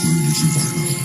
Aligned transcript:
fröhliche 0.00 0.46
Weihnachten. 0.54 1.00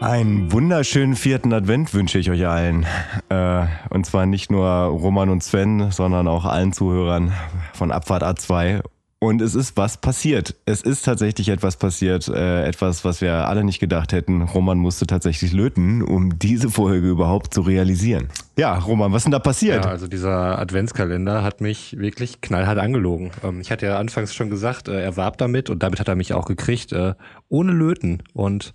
Einen 0.00 0.50
wunderschönen 0.50 1.14
vierten 1.14 1.52
Advent 1.52 1.94
wünsche 1.94 2.18
ich 2.18 2.28
euch 2.28 2.44
allen. 2.46 2.86
Äh, 3.28 3.66
und 3.90 4.04
zwar 4.04 4.26
nicht 4.26 4.50
nur 4.50 4.66
Roman 4.66 5.28
und 5.30 5.44
Sven, 5.44 5.92
sondern 5.92 6.26
auch 6.26 6.44
allen 6.44 6.72
Zuhörern 6.72 7.32
von 7.72 7.92
Abfahrt 7.92 8.24
A2. 8.24 8.82
Und 9.22 9.40
es 9.40 9.54
ist 9.54 9.76
was 9.76 9.98
passiert. 9.98 10.56
Es 10.66 10.82
ist 10.82 11.04
tatsächlich 11.04 11.48
etwas 11.48 11.76
passiert. 11.76 12.26
Äh, 12.26 12.64
etwas, 12.64 13.04
was 13.04 13.20
wir 13.20 13.46
alle 13.46 13.62
nicht 13.62 13.78
gedacht 13.78 14.12
hätten. 14.12 14.42
Roman 14.42 14.78
musste 14.78 15.06
tatsächlich 15.06 15.52
löten, 15.52 16.02
um 16.02 16.40
diese 16.40 16.68
Folge 16.70 17.08
überhaupt 17.08 17.54
zu 17.54 17.60
realisieren. 17.60 18.26
Ja, 18.56 18.76
Roman, 18.76 19.12
was 19.12 19.18
ist 19.18 19.26
denn 19.26 19.30
da 19.30 19.38
passiert? 19.38 19.84
Ja, 19.84 19.92
also 19.92 20.08
dieser 20.08 20.58
Adventskalender 20.58 21.44
hat 21.44 21.60
mich 21.60 21.96
wirklich 22.00 22.40
knallhart 22.40 22.78
angelogen. 22.78 23.30
Ähm, 23.44 23.60
ich 23.60 23.70
hatte 23.70 23.86
ja 23.86 23.96
anfangs 23.96 24.34
schon 24.34 24.50
gesagt, 24.50 24.88
äh, 24.88 25.00
er 25.00 25.16
warb 25.16 25.38
damit 25.38 25.70
und 25.70 25.84
damit 25.84 26.00
hat 26.00 26.08
er 26.08 26.16
mich 26.16 26.32
auch 26.32 26.46
gekriegt, 26.46 26.90
äh, 26.90 27.14
ohne 27.48 27.70
Löten. 27.70 28.24
Und 28.32 28.72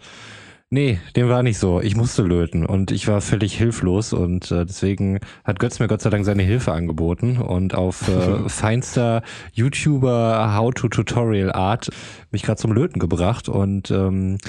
Nee, 0.69 0.99
dem 1.15 1.29
war 1.29 1.43
nicht 1.43 1.59
so. 1.59 1.79
Ich 1.79 1.95
musste 1.95 2.23
löten 2.23 2.65
und 2.65 2.91
ich 2.91 3.07
war 3.07 3.21
völlig 3.21 3.57
hilflos 3.57 4.11
und 4.11 4.51
äh, 4.51 4.65
deswegen 4.65 5.21
hat 5.45 5.59
Götz 5.59 5.79
mir 5.79 5.87
Gott 5.87 6.01
sei 6.01 6.09
Dank 6.09 6.25
seine 6.25 6.43
Hilfe 6.43 6.73
angeboten 6.73 7.37
und 7.37 7.73
auf 7.73 8.09
äh, 8.09 8.49
feinster 8.49 9.21
YouTuber 9.53 10.57
How-to-Tutorial 10.57 11.53
Art 11.53 11.89
mich 12.31 12.43
gerade 12.43 12.59
zum 12.59 12.73
Löten 12.73 12.99
gebracht 12.99 13.47
und 13.47 13.91
ähm, 13.91 14.39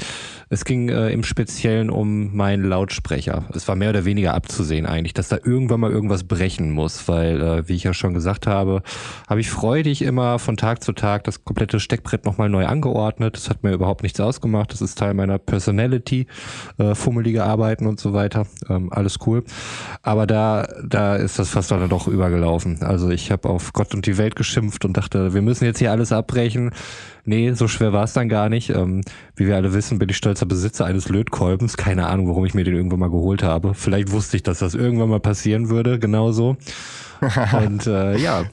es 0.48 0.64
ging 0.64 0.88
äh, 0.88 1.10
im 1.10 1.22
Speziellen 1.22 1.88
um 1.88 2.34
meinen 2.34 2.64
Lautsprecher. 2.64 3.44
Es 3.54 3.68
war 3.68 3.76
mehr 3.76 3.90
oder 3.90 4.04
weniger 4.04 4.34
abzusehen 4.34 4.86
eigentlich, 4.86 5.14
dass 5.14 5.28
da 5.28 5.38
irgendwann 5.44 5.78
mal 5.78 5.92
irgendwas 5.92 6.24
brechen 6.24 6.72
muss, 6.72 7.06
weil, 7.06 7.40
äh, 7.40 7.68
wie 7.68 7.74
ich 7.74 7.84
ja 7.84 7.94
schon 7.94 8.14
gesagt 8.14 8.48
habe, 8.48 8.82
habe 9.28 9.40
ich 9.40 9.50
freudig 9.50 10.02
immer 10.02 10.40
von 10.40 10.56
Tag 10.56 10.82
zu 10.82 10.92
Tag 10.94 11.22
das 11.24 11.44
komplette 11.44 11.78
Steckbrett 11.78 12.24
nochmal 12.24 12.48
neu 12.48 12.66
angeordnet. 12.66 13.36
Das 13.36 13.50
hat 13.50 13.62
mir 13.62 13.72
überhaupt 13.72 14.02
nichts 14.02 14.18
ausgemacht. 14.18 14.72
Das 14.72 14.80
ist 14.80 14.98
Teil 14.98 15.14
meiner 15.14 15.38
Personality, 15.38 16.07
äh, 16.12 16.94
fummelige 16.94 17.44
Arbeiten 17.44 17.86
und 17.86 18.00
so 18.00 18.12
weiter. 18.12 18.46
Ähm, 18.68 18.92
alles 18.92 19.18
cool. 19.26 19.44
Aber 20.02 20.26
da, 20.26 20.68
da 20.86 21.16
ist 21.16 21.38
das 21.38 21.50
fast 21.50 21.70
dann 21.70 21.88
doch 21.88 22.08
übergelaufen. 22.08 22.82
Also 22.82 23.10
ich 23.10 23.30
habe 23.30 23.48
auf 23.48 23.72
Gott 23.72 23.94
und 23.94 24.06
die 24.06 24.18
Welt 24.18 24.36
geschimpft 24.36 24.84
und 24.84 24.96
dachte, 24.96 25.34
wir 25.34 25.42
müssen 25.42 25.64
jetzt 25.64 25.78
hier 25.78 25.90
alles 25.90 26.12
abbrechen 26.12 26.72
Nee, 27.28 27.52
so 27.52 27.68
schwer 27.68 27.92
war 27.92 28.04
es 28.04 28.14
dann 28.14 28.30
gar 28.30 28.48
nicht. 28.48 28.70
Ähm, 28.70 29.02
wie 29.36 29.46
wir 29.46 29.56
alle 29.56 29.74
wissen, 29.74 29.98
bin 29.98 30.08
ich 30.08 30.16
stolzer 30.16 30.46
Besitzer 30.46 30.86
eines 30.86 31.10
Lötkolbens. 31.10 31.76
Keine 31.76 32.06
Ahnung, 32.06 32.26
warum 32.28 32.46
ich 32.46 32.54
mir 32.54 32.64
den 32.64 32.74
irgendwann 32.74 33.00
mal 33.00 33.10
geholt 33.10 33.42
habe. 33.42 33.74
Vielleicht 33.74 34.12
wusste 34.12 34.38
ich, 34.38 34.42
dass 34.42 34.60
das 34.60 34.74
irgendwann 34.74 35.10
mal 35.10 35.20
passieren 35.20 35.68
würde, 35.68 35.98
genauso. 35.98 36.56
Und 37.52 37.86
äh, 37.86 38.16
ja, 38.16 38.44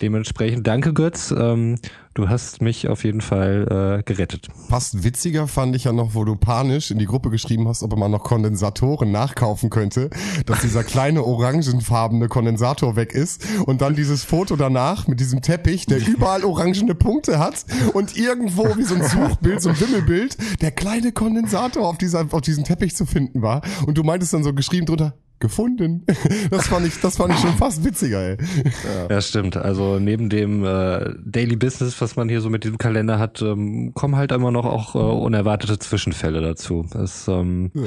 dementsprechend 0.00 0.66
danke 0.66 0.92
Götz. 0.92 1.34
Ähm, 1.36 1.76
du 2.14 2.28
hast 2.28 2.60
mich 2.60 2.88
auf 2.88 3.04
jeden 3.04 3.20
Fall 3.20 4.00
äh, 4.00 4.02
gerettet. 4.02 4.48
Fast 4.68 5.02
witziger 5.02 5.48
fand 5.48 5.74
ich 5.74 5.84
ja 5.84 5.92
noch, 5.92 6.14
wo 6.14 6.24
du 6.24 6.36
panisch 6.36 6.90
in 6.90 6.98
die 6.98 7.06
Gruppe 7.06 7.30
geschrieben 7.30 7.66
hast, 7.68 7.82
ob 7.82 7.96
man 7.96 8.10
noch 8.10 8.22
Kondensatoren 8.22 9.10
nachkaufen 9.10 9.70
könnte, 9.70 10.10
dass 10.46 10.60
dieser 10.60 10.84
kleine 10.84 11.24
orangenfarbene 11.24 12.28
Kondensator 12.28 12.96
weg 12.96 13.12
ist 13.12 13.44
und 13.66 13.80
dann 13.80 13.94
dieses 13.94 14.24
Foto 14.24 14.56
danach 14.56 15.08
mit 15.08 15.20
diesem 15.20 15.42
Teppich, 15.42 15.86
der 15.86 16.06
überall 16.06 16.44
orangene 16.44 16.94
Punkte 16.94 17.38
hat 17.38 17.64
und 17.94 18.16
irgendwo 18.22 18.76
wie 18.76 18.84
so 18.84 18.94
ein 18.94 19.02
Suchbild, 19.02 19.60
so 19.60 19.70
ein 19.70 19.80
Wimmelbild, 19.80 20.36
der 20.60 20.70
kleine 20.70 21.12
Kondensator 21.12 21.88
auf, 21.88 21.98
dieser, 21.98 22.26
auf 22.30 22.40
diesem 22.40 22.64
Teppich 22.64 22.94
zu 22.96 23.06
finden 23.06 23.42
war. 23.42 23.62
Und 23.86 23.98
du 23.98 24.02
meintest 24.02 24.32
dann 24.32 24.44
so 24.44 24.52
geschrieben 24.52 24.86
drunter, 24.86 25.14
gefunden. 25.42 26.06
Das 26.50 26.68
fand 26.68 26.86
ich, 26.86 27.00
das 27.00 27.16
fand 27.16 27.34
ich 27.34 27.40
schon 27.40 27.54
fast 27.56 27.84
witziger, 27.84 28.20
ey. 28.20 28.36
Ja, 28.84 29.14
ja 29.14 29.20
stimmt. 29.20 29.56
Also 29.56 29.98
neben 29.98 30.30
dem 30.30 30.64
äh, 30.64 31.14
Daily 31.24 31.56
Business, 31.56 32.00
was 32.00 32.16
man 32.16 32.28
hier 32.28 32.40
so 32.40 32.48
mit 32.48 32.64
diesem 32.64 32.78
Kalender 32.78 33.18
hat, 33.18 33.42
ähm, 33.42 33.92
kommen 33.94 34.16
halt 34.16 34.32
immer 34.32 34.50
noch 34.50 34.64
auch 34.64 34.94
äh, 34.94 34.98
unerwartete 34.98 35.78
Zwischenfälle 35.78 36.40
dazu. 36.40 36.86
Das, 36.92 37.28
ähm, 37.28 37.70
ja. 37.74 37.82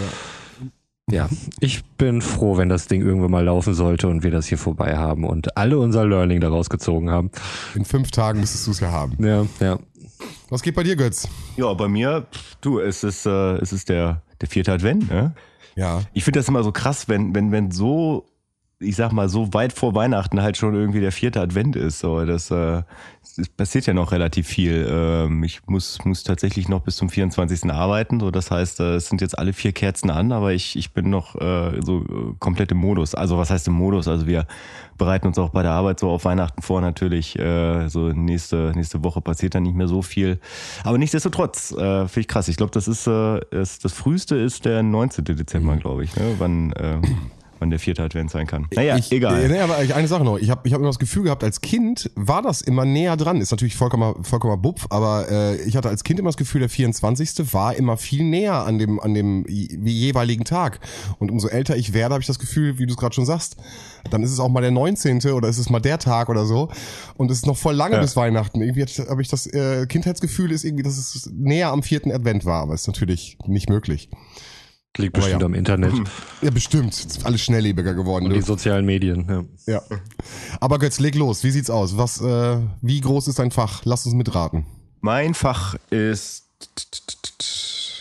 Ja, 1.11 1.29
ich 1.59 1.85
bin 1.85 2.23
froh, 2.23 2.57
wenn 2.57 2.67
das 2.67 2.87
Ding 2.87 3.03
irgendwann 3.03 3.29
mal 3.29 3.45
laufen 3.45 3.75
sollte 3.75 4.07
und 4.07 4.23
wir 4.23 4.31
das 4.31 4.47
hier 4.47 4.57
vorbei 4.57 4.97
haben 4.97 5.23
und 5.23 5.55
alle 5.55 5.77
unser 5.77 6.03
Learning 6.03 6.41
daraus 6.41 6.67
gezogen 6.67 7.11
haben. 7.11 7.29
In 7.75 7.85
fünf 7.85 8.09
Tagen 8.09 8.39
müsstest 8.39 8.65
du 8.65 8.71
es 8.71 8.79
ja 8.79 8.91
haben. 8.91 9.15
Ja, 9.23 9.45
ja. 9.59 9.77
Was 10.55 10.61
geht 10.61 10.73
bei 10.73 10.83
dir, 10.83 10.95
Götz? 10.95 11.27
Ja, 11.57 11.73
bei 11.73 11.89
mir, 11.89 12.27
du, 12.61 12.79
es 12.79 13.03
ist, 13.03 13.25
äh, 13.25 13.57
es 13.57 13.73
ist 13.73 13.89
der, 13.89 14.21
der 14.39 14.47
vierte 14.47 14.71
Advent, 14.71 15.11
ne? 15.11 15.35
Ja. 15.75 16.01
Ich 16.13 16.23
finde 16.23 16.39
das 16.39 16.47
immer 16.47 16.63
so 16.63 16.71
krass, 16.71 17.09
wenn, 17.09 17.35
wenn, 17.35 17.51
wenn 17.51 17.71
so, 17.71 18.25
ich 18.79 18.97
sag 18.97 19.13
mal, 19.13 19.29
so 19.29 19.53
weit 19.53 19.71
vor 19.71 19.95
Weihnachten 19.95 20.41
halt 20.41 20.57
schon 20.57 20.75
irgendwie 20.75 20.99
der 20.99 21.13
vierte 21.13 21.39
Advent 21.39 21.77
ist. 21.77 21.99
So, 21.99 22.25
das, 22.25 22.51
äh, 22.51 22.83
es 23.21 23.47
passiert 23.47 23.85
ja 23.85 23.93
noch 23.93 24.11
relativ 24.11 24.47
viel. 24.47 24.87
Ähm, 24.89 25.43
ich 25.43 25.65
muss, 25.65 26.03
muss 26.03 26.23
tatsächlich 26.23 26.67
noch 26.67 26.81
bis 26.81 26.97
zum 26.97 27.09
24. 27.09 27.71
arbeiten. 27.71 28.19
So, 28.19 28.31
das 28.31 28.51
heißt, 28.51 28.81
äh, 28.81 28.95
es 28.95 29.07
sind 29.07 29.21
jetzt 29.21 29.39
alle 29.39 29.53
vier 29.53 29.71
Kerzen 29.71 30.09
an, 30.09 30.33
aber 30.33 30.51
ich, 30.51 30.75
ich 30.75 30.93
bin 30.93 31.09
noch 31.09 31.35
äh, 31.35 31.79
so 31.81 32.01
äh, 32.01 32.35
komplett 32.39 32.71
im 32.71 32.77
Modus. 32.77 33.15
Also 33.15 33.37
was 33.37 33.49
heißt 33.49 33.67
im 33.69 33.75
Modus? 33.75 34.09
Also 34.09 34.27
wir 34.27 34.45
bereiten 34.97 35.27
uns 35.27 35.39
auch 35.39 35.51
bei 35.51 35.63
der 35.63 35.71
Arbeit 35.71 36.01
so 36.01 36.09
auf 36.09 36.25
Weihnachten 36.25 36.61
vor 36.61 36.81
natürlich. 36.81 37.39
Äh, 37.39 37.87
so 37.87 38.09
nächste, 38.09 38.73
nächste 38.75 39.05
Woche 39.05 39.21
passiert 39.21 39.55
dann 39.55 39.63
nicht 39.63 39.75
mehr 39.75 39.87
so 39.87 40.01
viel. 40.01 40.39
Aber 40.83 40.97
nichtsdestotrotz, 40.97 41.71
äh, 41.71 42.07
finde 42.07 42.19
ich 42.19 42.27
krass. 42.27 42.49
Ich 42.49 42.57
glaube, 42.57 42.71
das 42.71 42.89
ist, 42.89 43.07
äh, 43.07 43.39
ist 43.51 43.85
das 43.85 43.93
früheste 43.93 44.35
ist 44.35 44.65
der 44.65 44.83
19. 44.83 45.23
Dezember, 45.23 45.77
glaube 45.77 46.03
ich. 46.03 46.13
Ne? 46.17 46.35
Wann 46.39 46.73
äh, 46.73 46.99
wann 47.59 47.69
der 47.69 47.79
vierte 47.79 48.03
Advent 48.03 48.31
sein 48.31 48.47
kann. 48.47 48.67
Naja, 48.75 48.97
ich, 48.97 49.11
egal. 49.11 49.47
Nee, 49.47 49.59
aber 49.59 49.77
eine 49.77 50.07
Sache 50.07 50.23
noch. 50.23 50.37
Ich 50.37 50.49
habe 50.49 50.67
ich 50.67 50.73
hab 50.73 50.79
immer 50.79 50.89
das 50.89 50.99
Gefühl 50.99 51.23
gehabt, 51.23 51.43
als 51.43 51.61
Kind 51.61 52.11
war 52.15 52.41
das 52.41 52.61
immer 52.61 52.85
näher 52.85 53.17
dran. 53.17 53.41
Ist 53.41 53.51
natürlich 53.51 53.75
vollkommen, 53.75 54.23
vollkommen 54.23 54.61
bupf, 54.61 54.87
aber 54.89 55.29
äh, 55.29 55.61
ich 55.63 55.75
hatte 55.75 55.89
als 55.89 56.03
Kind 56.03 56.19
immer 56.19 56.29
das 56.29 56.37
Gefühl, 56.37 56.59
der 56.59 56.69
24. 56.69 57.53
war 57.53 57.75
immer 57.75 57.97
viel 57.97 58.23
näher 58.23 58.65
an 58.65 58.77
dem, 58.77 58.99
an 58.99 59.13
dem 59.13 59.45
jeweiligen 59.47 60.43
Tag. 60.43 60.79
Und 61.19 61.31
umso 61.31 61.47
älter 61.47 61.75
ich 61.75 61.93
werde, 61.93 62.13
habe 62.13 62.21
ich 62.21 62.27
das 62.27 62.39
Gefühl, 62.39 62.77
wie 62.77 62.85
du 62.85 62.93
es 62.93 62.97
gerade 62.97 63.15
schon 63.15 63.25
sagst, 63.25 63.57
dann 64.09 64.23
ist 64.23 64.31
es 64.31 64.39
auch 64.39 64.49
mal 64.49 64.61
der 64.61 64.71
19. 64.71 65.21
oder 65.31 65.47
ist 65.47 65.57
es 65.57 65.69
mal 65.69 65.79
der 65.79 65.97
Tag 65.97 66.29
oder 66.29 66.45
so. 66.45 66.69
Und 67.15 67.31
es 67.31 67.37
ist 67.37 67.45
noch 67.45 67.57
voll 67.57 67.75
lange 67.75 67.95
ja. 67.95 68.01
bis 68.01 68.15
Weihnachten. 68.15 68.61
Irgendwie 68.61 68.85
habe 69.09 69.21
ich 69.21 69.27
das 69.27 69.47
äh, 69.47 69.85
Kindheitsgefühl, 69.87 70.51
ist 70.51 70.63
irgendwie, 70.63 70.83
dass 70.83 70.97
es 70.97 71.29
näher 71.33 71.69
am 71.69 71.83
vierten 71.83 72.11
Advent 72.11 72.45
war, 72.45 72.61
aber 72.63 72.73
ist 72.73 72.87
natürlich 72.87 73.37
nicht 73.45 73.69
möglich. 73.69 74.09
Liegt 74.97 75.13
bestimmt 75.13 75.41
ja. 75.41 75.45
am 75.45 75.53
Internet. 75.53 75.93
Ja, 76.41 76.51
bestimmt. 76.51 77.07
Alles 77.23 77.41
schnelllebiger 77.41 77.93
geworden. 77.93 78.27
Und 78.27 78.33
die 78.33 78.41
sozialen 78.41 78.85
Medien, 78.85 79.47
ja. 79.67 79.73
ja. 79.73 79.97
Aber 80.59 80.79
Götz, 80.79 80.99
leg 80.99 81.15
los. 81.15 81.43
Wie 81.43 81.51
sieht's 81.51 81.69
aus? 81.69 81.97
Was, 81.97 82.21
äh, 82.21 82.57
wie 82.81 83.01
groß 83.01 83.27
ist 83.27 83.39
dein 83.39 83.51
Fach? 83.51 83.81
Lass 83.83 84.05
uns 84.05 84.15
mitraten. 84.15 84.65
Mein 85.01 85.33
Fach 85.33 85.75
ist. 85.89 86.45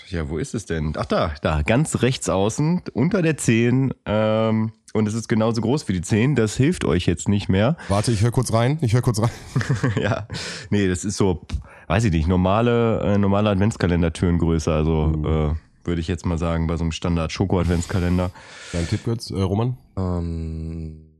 Ja, 0.09 0.29
wo 0.29 0.39
ist 0.39 0.55
es 0.55 0.67
denn? 0.67 0.93
Ach 0.97 1.07
da, 1.07 1.35
da, 1.43 1.63
ganz 1.63 2.03
rechts 2.03 2.29
außen, 2.29 2.83
unter 2.93 3.21
der 3.21 3.37
10. 3.37 3.93
Ähm, 4.07 4.73
und 4.93 5.09
es 5.09 5.15
ist 5.15 5.27
genauso 5.29 5.61
groß 5.61 5.89
wie 5.89 5.95
die 5.95 6.03
10. 6.03 6.37
Das 6.37 6.57
hilft 6.57 6.85
euch 6.85 7.07
jetzt 7.07 7.29
nicht 7.29 7.49
mehr. 7.49 7.77
Warte, 7.89 8.13
ich 8.13 8.23
höre 8.23 8.31
kurz 8.31 8.53
rein. 8.53 8.79
Ich 8.81 8.95
höre 8.95 9.03
kurz 9.03 9.21
rein. 9.21 9.31
ja, 10.01 10.29
nee, 10.71 10.87
das 10.87 11.05
ist 11.05 11.17
so, 11.17 11.45
weiß 11.89 12.05
ich 12.05 12.13
nicht, 12.13 12.29
normale, 12.29 13.01
äh, 13.01 13.19
normale 13.19 13.51
Adventskalender-Türengröße. 13.51 14.73
Also, 14.73 15.07
mhm. 15.07 15.27
äh, 15.27 15.55
würde 15.87 16.01
ich 16.01 16.09
jetzt 16.09 16.27
mal 16.27 16.39
sagen, 16.39 16.67
bei 16.67 16.77
so 16.77 16.85
einem 16.85 16.93
Standard-Schoko-Adventskalender. 16.93 18.31
Dein 18.73 18.89
Tipp, 18.89 19.05
Götz, 19.05 19.31
äh, 19.31 19.41
Roman? 19.41 19.77
Ähm, 19.97 21.11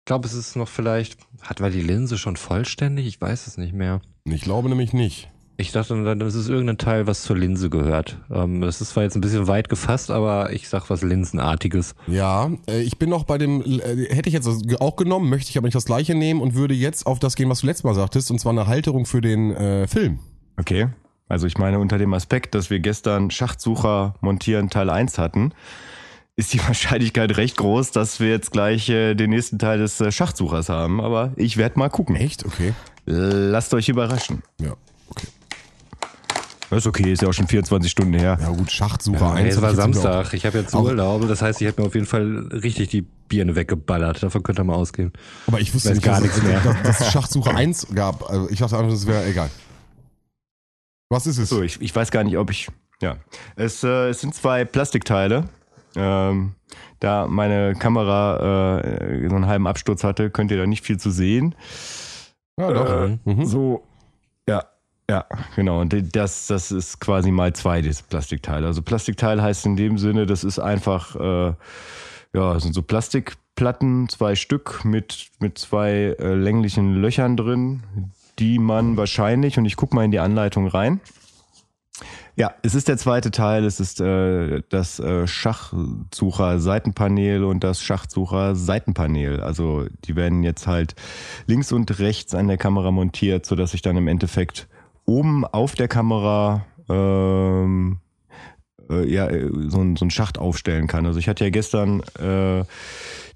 ich 0.00 0.04
glaube, 0.06 0.26
es 0.26 0.34
ist 0.34 0.56
noch 0.56 0.68
vielleicht, 0.68 1.18
hat 1.42 1.60
war 1.60 1.70
die 1.70 1.82
Linse 1.82 2.18
schon 2.18 2.36
vollständig? 2.36 3.06
Ich 3.06 3.20
weiß 3.20 3.46
es 3.46 3.58
nicht 3.58 3.74
mehr. 3.74 4.00
Ich 4.24 4.42
glaube 4.42 4.68
nämlich 4.68 4.92
nicht. 4.92 5.28
Ich 5.60 5.72
dachte, 5.72 6.16
das 6.16 6.36
ist 6.36 6.48
irgendein 6.48 6.78
Teil, 6.78 7.08
was 7.08 7.22
zur 7.22 7.36
Linse 7.36 7.68
gehört. 7.68 8.16
Ähm, 8.30 8.60
das 8.60 8.80
ist 8.80 8.90
zwar 8.90 9.02
jetzt 9.02 9.16
ein 9.16 9.20
bisschen 9.20 9.48
weit 9.48 9.68
gefasst, 9.68 10.08
aber 10.08 10.52
ich 10.52 10.68
sag 10.68 10.88
was 10.88 11.02
Linsenartiges. 11.02 11.96
Ja, 12.06 12.52
äh, 12.68 12.80
ich 12.80 12.96
bin 12.96 13.10
noch 13.10 13.24
bei 13.24 13.38
dem, 13.38 13.62
äh, 13.62 14.06
hätte 14.14 14.28
ich 14.28 14.34
jetzt 14.34 14.48
auch 14.80 14.94
genommen, 14.94 15.28
möchte 15.28 15.50
ich 15.50 15.58
aber 15.58 15.66
nicht 15.66 15.74
das 15.74 15.84
gleiche 15.84 16.14
nehmen 16.14 16.40
und 16.40 16.54
würde 16.54 16.74
jetzt 16.74 17.08
auf 17.08 17.18
das 17.18 17.34
gehen, 17.34 17.50
was 17.50 17.62
du 17.62 17.66
letztes 17.66 17.82
Mal 17.82 17.94
sagtest, 17.94 18.30
und 18.30 18.38
zwar 18.38 18.52
eine 18.52 18.68
Halterung 18.68 19.04
für 19.04 19.20
den 19.20 19.50
äh, 19.50 19.88
Film. 19.88 20.20
Okay. 20.56 20.90
Also 21.28 21.46
ich 21.46 21.58
meine, 21.58 21.78
unter 21.78 21.98
dem 21.98 22.14
Aspekt, 22.14 22.54
dass 22.54 22.70
wir 22.70 22.80
gestern 22.80 23.30
Schachtsucher 23.30 24.14
montieren 24.20 24.70
Teil 24.70 24.90
1 24.90 25.18
hatten, 25.18 25.52
ist 26.36 26.54
die 26.54 26.60
Wahrscheinlichkeit 26.66 27.36
recht 27.36 27.56
groß, 27.56 27.90
dass 27.90 28.20
wir 28.20 28.30
jetzt 28.30 28.52
gleich 28.52 28.88
äh, 28.88 29.14
den 29.14 29.30
nächsten 29.30 29.58
Teil 29.58 29.78
des 29.78 30.00
äh, 30.00 30.10
Schachtsuchers 30.10 30.68
haben. 30.68 31.00
Aber 31.00 31.32
ich 31.36 31.56
werde 31.56 31.78
mal 31.78 31.90
gucken. 31.90 32.16
Echt? 32.16 32.46
Okay. 32.46 32.72
Lasst 33.04 33.72
euch 33.72 33.88
überraschen. 33.88 34.42
Ja, 34.60 34.74
okay. 35.08 35.28
Das 36.68 36.80
ist 36.80 36.86
okay, 36.86 37.12
ist 37.12 37.22
ja 37.22 37.28
auch 37.28 37.32
schon 37.32 37.48
24 37.48 37.90
Stunden 37.90 38.12
her. 38.12 38.38
Ja 38.38 38.50
gut, 38.50 38.70
Schachtsucher 38.70 39.18
ja, 39.18 39.32
1. 39.32 39.54
Es 39.54 39.62
war 39.62 39.74
Samstag, 39.74 40.34
ich 40.34 40.44
habe 40.44 40.58
jetzt 40.58 40.74
Urlaub, 40.74 41.26
das 41.26 41.40
heißt, 41.40 41.62
ich 41.62 41.66
habe 41.66 41.80
mir 41.80 41.88
auf 41.88 41.94
jeden 41.94 42.06
Fall 42.06 42.46
richtig 42.52 42.90
die 42.90 43.00
Birne 43.00 43.56
weggeballert. 43.56 44.22
Davon 44.22 44.42
könnt 44.42 44.60
ihr 44.60 44.64
mal 44.64 44.74
ausgehen. 44.74 45.12
Aber 45.46 45.60
ich 45.60 45.74
wusste 45.74 45.92
nicht, 45.92 46.02
gar 46.02 46.20
nichts 46.20 46.42
mehr. 46.42 46.60
Dass, 46.60 46.82
dass 46.82 47.00
es 47.00 47.12
Schachtsucher 47.12 47.54
1 47.54 47.88
gab. 47.94 48.28
Also 48.28 48.50
ich 48.50 48.58
dachte 48.58 48.76
einfach, 48.76 48.90
das 48.90 49.06
wäre 49.06 49.24
egal. 49.24 49.48
Was 51.08 51.26
ist 51.26 51.38
es? 51.38 51.48
So, 51.48 51.62
ich, 51.62 51.80
ich 51.80 51.94
weiß 51.94 52.10
gar 52.10 52.24
nicht, 52.24 52.36
ob 52.36 52.50
ich. 52.50 52.68
Ja. 53.00 53.16
Es, 53.56 53.82
äh, 53.84 54.08
es 54.08 54.20
sind 54.20 54.34
zwei 54.34 54.64
Plastikteile. 54.64 55.48
Ähm, 55.96 56.54
da 57.00 57.26
meine 57.26 57.74
Kamera 57.74 58.80
äh, 58.80 59.28
so 59.28 59.36
einen 59.36 59.46
halben 59.46 59.66
Absturz 59.66 60.04
hatte, 60.04 60.30
könnt 60.30 60.50
ihr 60.50 60.58
da 60.58 60.66
nicht 60.66 60.84
viel 60.84 60.98
zu 60.98 61.10
sehen. 61.10 61.54
Ja, 62.58 62.72
doch. 62.72 63.02
Äh, 63.08 63.18
mhm. 63.24 63.44
So, 63.46 63.84
ja. 64.48 64.64
Ja, 65.10 65.24
genau. 65.56 65.80
Und 65.80 65.94
das, 66.14 66.48
das 66.48 66.70
ist 66.70 67.00
quasi 67.00 67.30
mal 67.30 67.54
zwei, 67.54 67.80
das 67.80 68.02
Plastikteil. 68.02 68.64
Also 68.66 68.82
Plastikteil 68.82 69.40
heißt 69.40 69.64
in 69.64 69.76
dem 69.76 69.96
Sinne, 69.96 70.26
das 70.26 70.44
ist 70.44 70.58
einfach, 70.58 71.16
äh, 71.16 71.54
ja, 72.34 72.60
sind 72.60 72.74
so 72.74 72.82
Plastikplatten, 72.82 74.10
zwei 74.10 74.34
Stück 74.34 74.84
mit, 74.84 75.30
mit 75.38 75.56
zwei 75.56 76.14
äh, 76.18 76.34
länglichen 76.34 76.96
Löchern 76.96 77.38
drin, 77.38 77.84
die 78.38 78.58
man 78.58 78.96
wahrscheinlich, 78.96 79.58
und 79.58 79.64
ich 79.64 79.76
gucke 79.76 79.94
mal 79.94 80.04
in 80.04 80.10
die 80.10 80.20
Anleitung 80.20 80.66
rein. 80.66 81.00
Ja, 82.36 82.54
es 82.62 82.74
ist 82.76 82.86
der 82.86 82.98
zweite 82.98 83.32
Teil. 83.32 83.64
Es 83.64 83.80
ist 83.80 84.00
äh, 84.00 84.62
das 84.68 85.00
äh, 85.00 85.26
Schachsucher-Seitenpanel 85.26 87.42
und 87.42 87.64
das 87.64 87.82
Schachsucher-Seitenpanel. 87.82 89.40
Also 89.40 89.86
die 90.04 90.14
werden 90.14 90.44
jetzt 90.44 90.68
halt 90.68 90.94
links 91.48 91.72
und 91.72 91.98
rechts 91.98 92.36
an 92.36 92.46
der 92.46 92.56
Kamera 92.56 92.92
montiert, 92.92 93.44
sodass 93.44 93.74
ich 93.74 93.82
dann 93.82 93.96
im 93.96 94.06
Endeffekt 94.06 94.68
oben 95.04 95.44
auf 95.44 95.74
der 95.74 95.88
Kamera 95.88 96.64
ähm, 96.88 97.98
äh, 98.88 99.12
ja, 99.12 99.28
so, 99.68 99.80
ein, 99.80 99.96
so 99.96 100.04
einen 100.04 100.10
Schacht 100.10 100.38
aufstellen 100.38 100.86
kann. 100.86 101.06
Also 101.06 101.18
ich 101.18 101.28
hatte 101.28 101.42
ja 101.42 101.50
gestern 101.50 102.04
äh, 102.20 102.62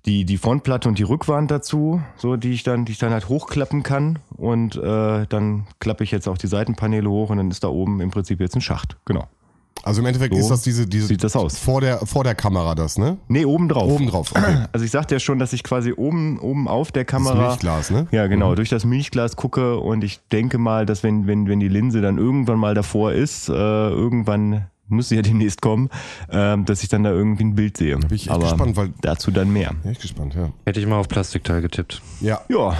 die, 0.06 0.25
die 0.25 0.37
Frontplatte 0.37 0.88
und 0.88 0.99
die 0.99 1.04
Rückwand 1.04 1.50
dazu, 1.50 2.02
so 2.16 2.37
die 2.37 2.50
ich 2.52 2.64
dann, 2.64 2.84
die 2.84 2.93
ich 2.93 2.99
dann 2.99 3.12
halt 3.12 3.28
hochklappen 3.28 3.82
kann. 3.82 4.19
Und 4.37 4.76
äh, 4.76 5.26
dann 5.28 5.66
klappe 5.78 6.02
ich 6.04 6.10
jetzt 6.10 6.28
auch 6.28 6.38
die 6.38 6.49
Seitenpaneele 6.49 7.08
hoch 7.08 7.31
und 7.31 7.37
dann 7.37 7.50
ist 7.50 7.62
da 7.64 7.69
oben 7.69 8.00
im 8.00 8.10
Prinzip 8.10 8.40
jetzt 8.40 8.56
ein 8.56 8.60
Schacht. 8.60 8.96
Genau. 9.04 9.28
Also 9.84 10.00
im 10.00 10.06
Endeffekt 10.06 10.34
So 10.34 10.40
ist 10.40 10.49
das 10.49 10.62
diese, 10.62 10.87
diese 10.87 11.06
sieht 11.08 11.25
das 11.25 11.34
aus. 11.34 11.58
vor 11.58 11.81
der 11.81 12.06
vor 12.06 12.22
der 12.22 12.37
Kamera 12.37 12.75
das, 12.76 12.99
ne? 12.99 13.16
Nee, 13.26 13.44
oben 13.44 13.69
drauf. 13.69 13.90
Oben 13.90 14.06
drauf. 14.06 14.31
Okay. 14.32 14.66
Also 14.72 14.84
ich 14.84 14.93
sagte 14.93 15.14
ja 15.16 15.19
schon, 15.19 15.38
dass 15.40 15.52
ich 15.52 15.64
quasi 15.64 15.93
oben, 15.96 16.38
oben 16.38 16.69
auf 16.69 16.93
der 16.93 17.02
Das 17.05 17.10
Kamera. 17.10 17.48
Milchglas, 17.48 17.90
ne? 17.90 18.06
Ja, 18.12 18.26
genau, 18.28 18.55
durch 18.55 18.69
das 18.69 18.84
Milchglas 18.84 19.34
gucke 19.34 19.78
und 19.78 20.05
ich 20.05 20.20
denke 20.31 20.58
mal, 20.58 20.87
dass 20.87 21.02
wenn, 21.02 21.26
wenn, 21.26 21.48
wenn 21.48 21.58
die 21.58 21.69
Linse 21.69 22.00
dann 22.00 22.19
irgendwann 22.19 22.58
mal 22.58 22.75
davor 22.75 23.12
ist, 23.12 23.48
äh, 23.48 23.52
irgendwann 23.55 24.66
muss 24.92 25.08
sie 25.08 25.16
ja 25.16 25.22
demnächst 25.22 25.60
kommen, 25.60 25.88
ähm, 26.30 26.64
dass 26.64 26.82
ich 26.82 26.88
dann 26.88 27.02
da 27.02 27.10
irgendwie 27.10 27.44
ein 27.44 27.54
Bild 27.54 27.76
sehe. 27.76 27.96
bin 27.98 28.06
ich 28.14 28.22
echt 28.22 28.30
Aber 28.30 28.44
gespannt, 28.44 28.76
weil- 28.76 28.92
dazu 29.00 29.30
dann 29.30 29.52
mehr. 29.52 29.72
Ich 29.90 29.98
gespannt, 29.98 30.34
ja. 30.34 30.50
Hätte 30.64 30.78
ich 30.80 30.86
mal 30.86 30.96
auf 30.98 31.08
Plastikteil 31.08 31.60
getippt. 31.62 32.00
Ja. 32.20 32.40
Ja, 32.48 32.76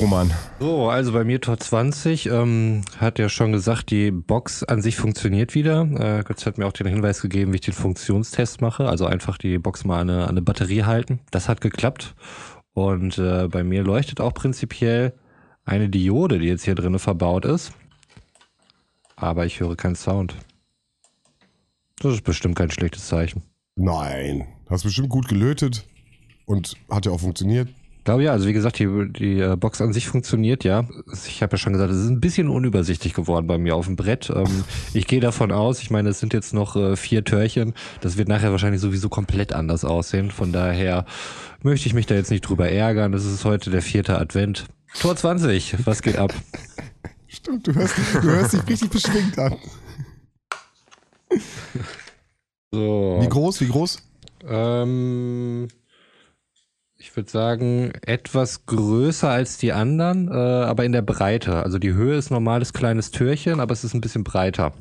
Roman. 0.00 0.30
So, 0.60 0.88
also 0.88 1.12
bei 1.12 1.24
mir 1.24 1.40
Tor 1.40 1.58
20 1.58 2.26
ähm, 2.26 2.82
hat 2.98 3.18
ja 3.18 3.28
schon 3.28 3.52
gesagt, 3.52 3.90
die 3.90 4.10
Box 4.10 4.62
an 4.62 4.82
sich 4.82 4.96
funktioniert 4.96 5.54
wieder. 5.54 5.80
Äh, 5.82 6.22
Götz 6.24 6.46
hat 6.46 6.58
mir 6.58 6.66
auch 6.66 6.72
den 6.72 6.86
Hinweis 6.86 7.20
gegeben, 7.22 7.52
wie 7.52 7.56
ich 7.56 7.62
den 7.62 7.74
Funktionstest 7.74 8.60
mache. 8.60 8.88
Also 8.88 9.06
einfach 9.06 9.38
die 9.38 9.58
Box 9.58 9.84
mal 9.84 10.00
an 10.00 10.10
eine, 10.10 10.22
an 10.24 10.30
eine 10.30 10.42
Batterie 10.42 10.84
halten. 10.84 11.20
Das 11.30 11.48
hat 11.48 11.60
geklappt. 11.60 12.14
Und 12.74 13.16
äh, 13.18 13.48
bei 13.48 13.64
mir 13.64 13.82
leuchtet 13.82 14.20
auch 14.20 14.34
prinzipiell 14.34 15.14
eine 15.64 15.88
Diode, 15.88 16.38
die 16.38 16.46
jetzt 16.46 16.64
hier 16.64 16.74
drinne 16.74 16.98
verbaut 16.98 17.44
ist. 17.44 17.72
Aber 19.16 19.46
ich 19.46 19.60
höre 19.60 19.76
keinen 19.76 19.96
Sound. 19.96 20.36
Das 22.00 22.12
ist 22.12 22.24
bestimmt 22.24 22.56
kein 22.56 22.70
schlechtes 22.70 23.06
Zeichen. 23.06 23.42
Nein. 23.76 24.46
Hast 24.68 24.84
bestimmt 24.84 25.08
gut 25.08 25.28
gelötet 25.28 25.86
und 26.44 26.76
hat 26.90 27.06
ja 27.06 27.12
auch 27.12 27.20
funktioniert. 27.20 27.68
Ich 27.98 28.04
glaube 28.04 28.22
ja, 28.22 28.30
also 28.30 28.46
wie 28.46 28.52
gesagt, 28.52 28.78
die, 28.78 28.86
die 29.12 29.40
äh, 29.40 29.56
Box 29.56 29.80
an 29.80 29.92
sich 29.92 30.06
funktioniert 30.06 30.62
ja. 30.62 30.86
Ich 31.26 31.42
habe 31.42 31.54
ja 31.54 31.58
schon 31.58 31.72
gesagt, 31.72 31.90
es 31.90 31.98
ist 31.98 32.08
ein 32.08 32.20
bisschen 32.20 32.48
unübersichtlich 32.48 33.14
geworden 33.14 33.48
bei 33.48 33.58
mir 33.58 33.74
auf 33.74 33.86
dem 33.86 33.96
Brett. 33.96 34.30
Ähm, 34.30 34.64
ich 34.94 35.08
gehe 35.08 35.18
davon 35.18 35.50
aus, 35.50 35.82
ich 35.82 35.90
meine, 35.90 36.10
es 36.10 36.20
sind 36.20 36.32
jetzt 36.32 36.54
noch 36.54 36.76
äh, 36.76 36.94
vier 36.94 37.24
Törchen. 37.24 37.74
Das 38.00 38.16
wird 38.16 38.28
nachher 38.28 38.52
wahrscheinlich 38.52 38.80
sowieso 38.80 39.08
komplett 39.08 39.52
anders 39.52 39.84
aussehen. 39.84 40.30
Von 40.30 40.52
daher 40.52 41.04
möchte 41.62 41.88
ich 41.88 41.94
mich 41.94 42.06
da 42.06 42.14
jetzt 42.14 42.30
nicht 42.30 42.42
drüber 42.42 42.68
ärgern. 42.68 43.10
Das 43.10 43.24
ist 43.24 43.44
heute 43.44 43.70
der 43.70 43.82
vierte 43.82 44.18
Advent. 44.20 44.66
Tor 45.00 45.16
20, 45.16 45.84
was 45.84 46.00
geht 46.00 46.16
ab? 46.16 46.32
Stimmt, 47.26 47.66
du 47.66 47.74
hörst, 47.74 47.94
du 48.14 48.22
hörst 48.22 48.52
dich 48.52 48.68
richtig 48.68 48.90
beschwingt 48.90 49.36
an. 49.36 49.56
So. 52.72 53.18
Wie 53.20 53.28
groß, 53.28 53.60
wie 53.60 53.68
groß? 53.68 54.02
Ähm, 54.46 55.68
ich 56.98 57.14
würde 57.16 57.30
sagen, 57.30 57.92
etwas 58.02 58.66
größer 58.66 59.30
als 59.30 59.56
die 59.58 59.72
anderen, 59.72 60.28
äh, 60.28 60.32
aber 60.34 60.84
in 60.84 60.92
der 60.92 61.02
Breite. 61.02 61.62
Also 61.62 61.78
die 61.78 61.92
Höhe 61.94 62.16
ist 62.16 62.30
normales 62.30 62.72
kleines 62.72 63.12
Türchen, 63.12 63.60
aber 63.60 63.72
es 63.72 63.84
ist 63.84 63.94
ein 63.94 64.00
bisschen 64.00 64.24
breiter. 64.24 64.72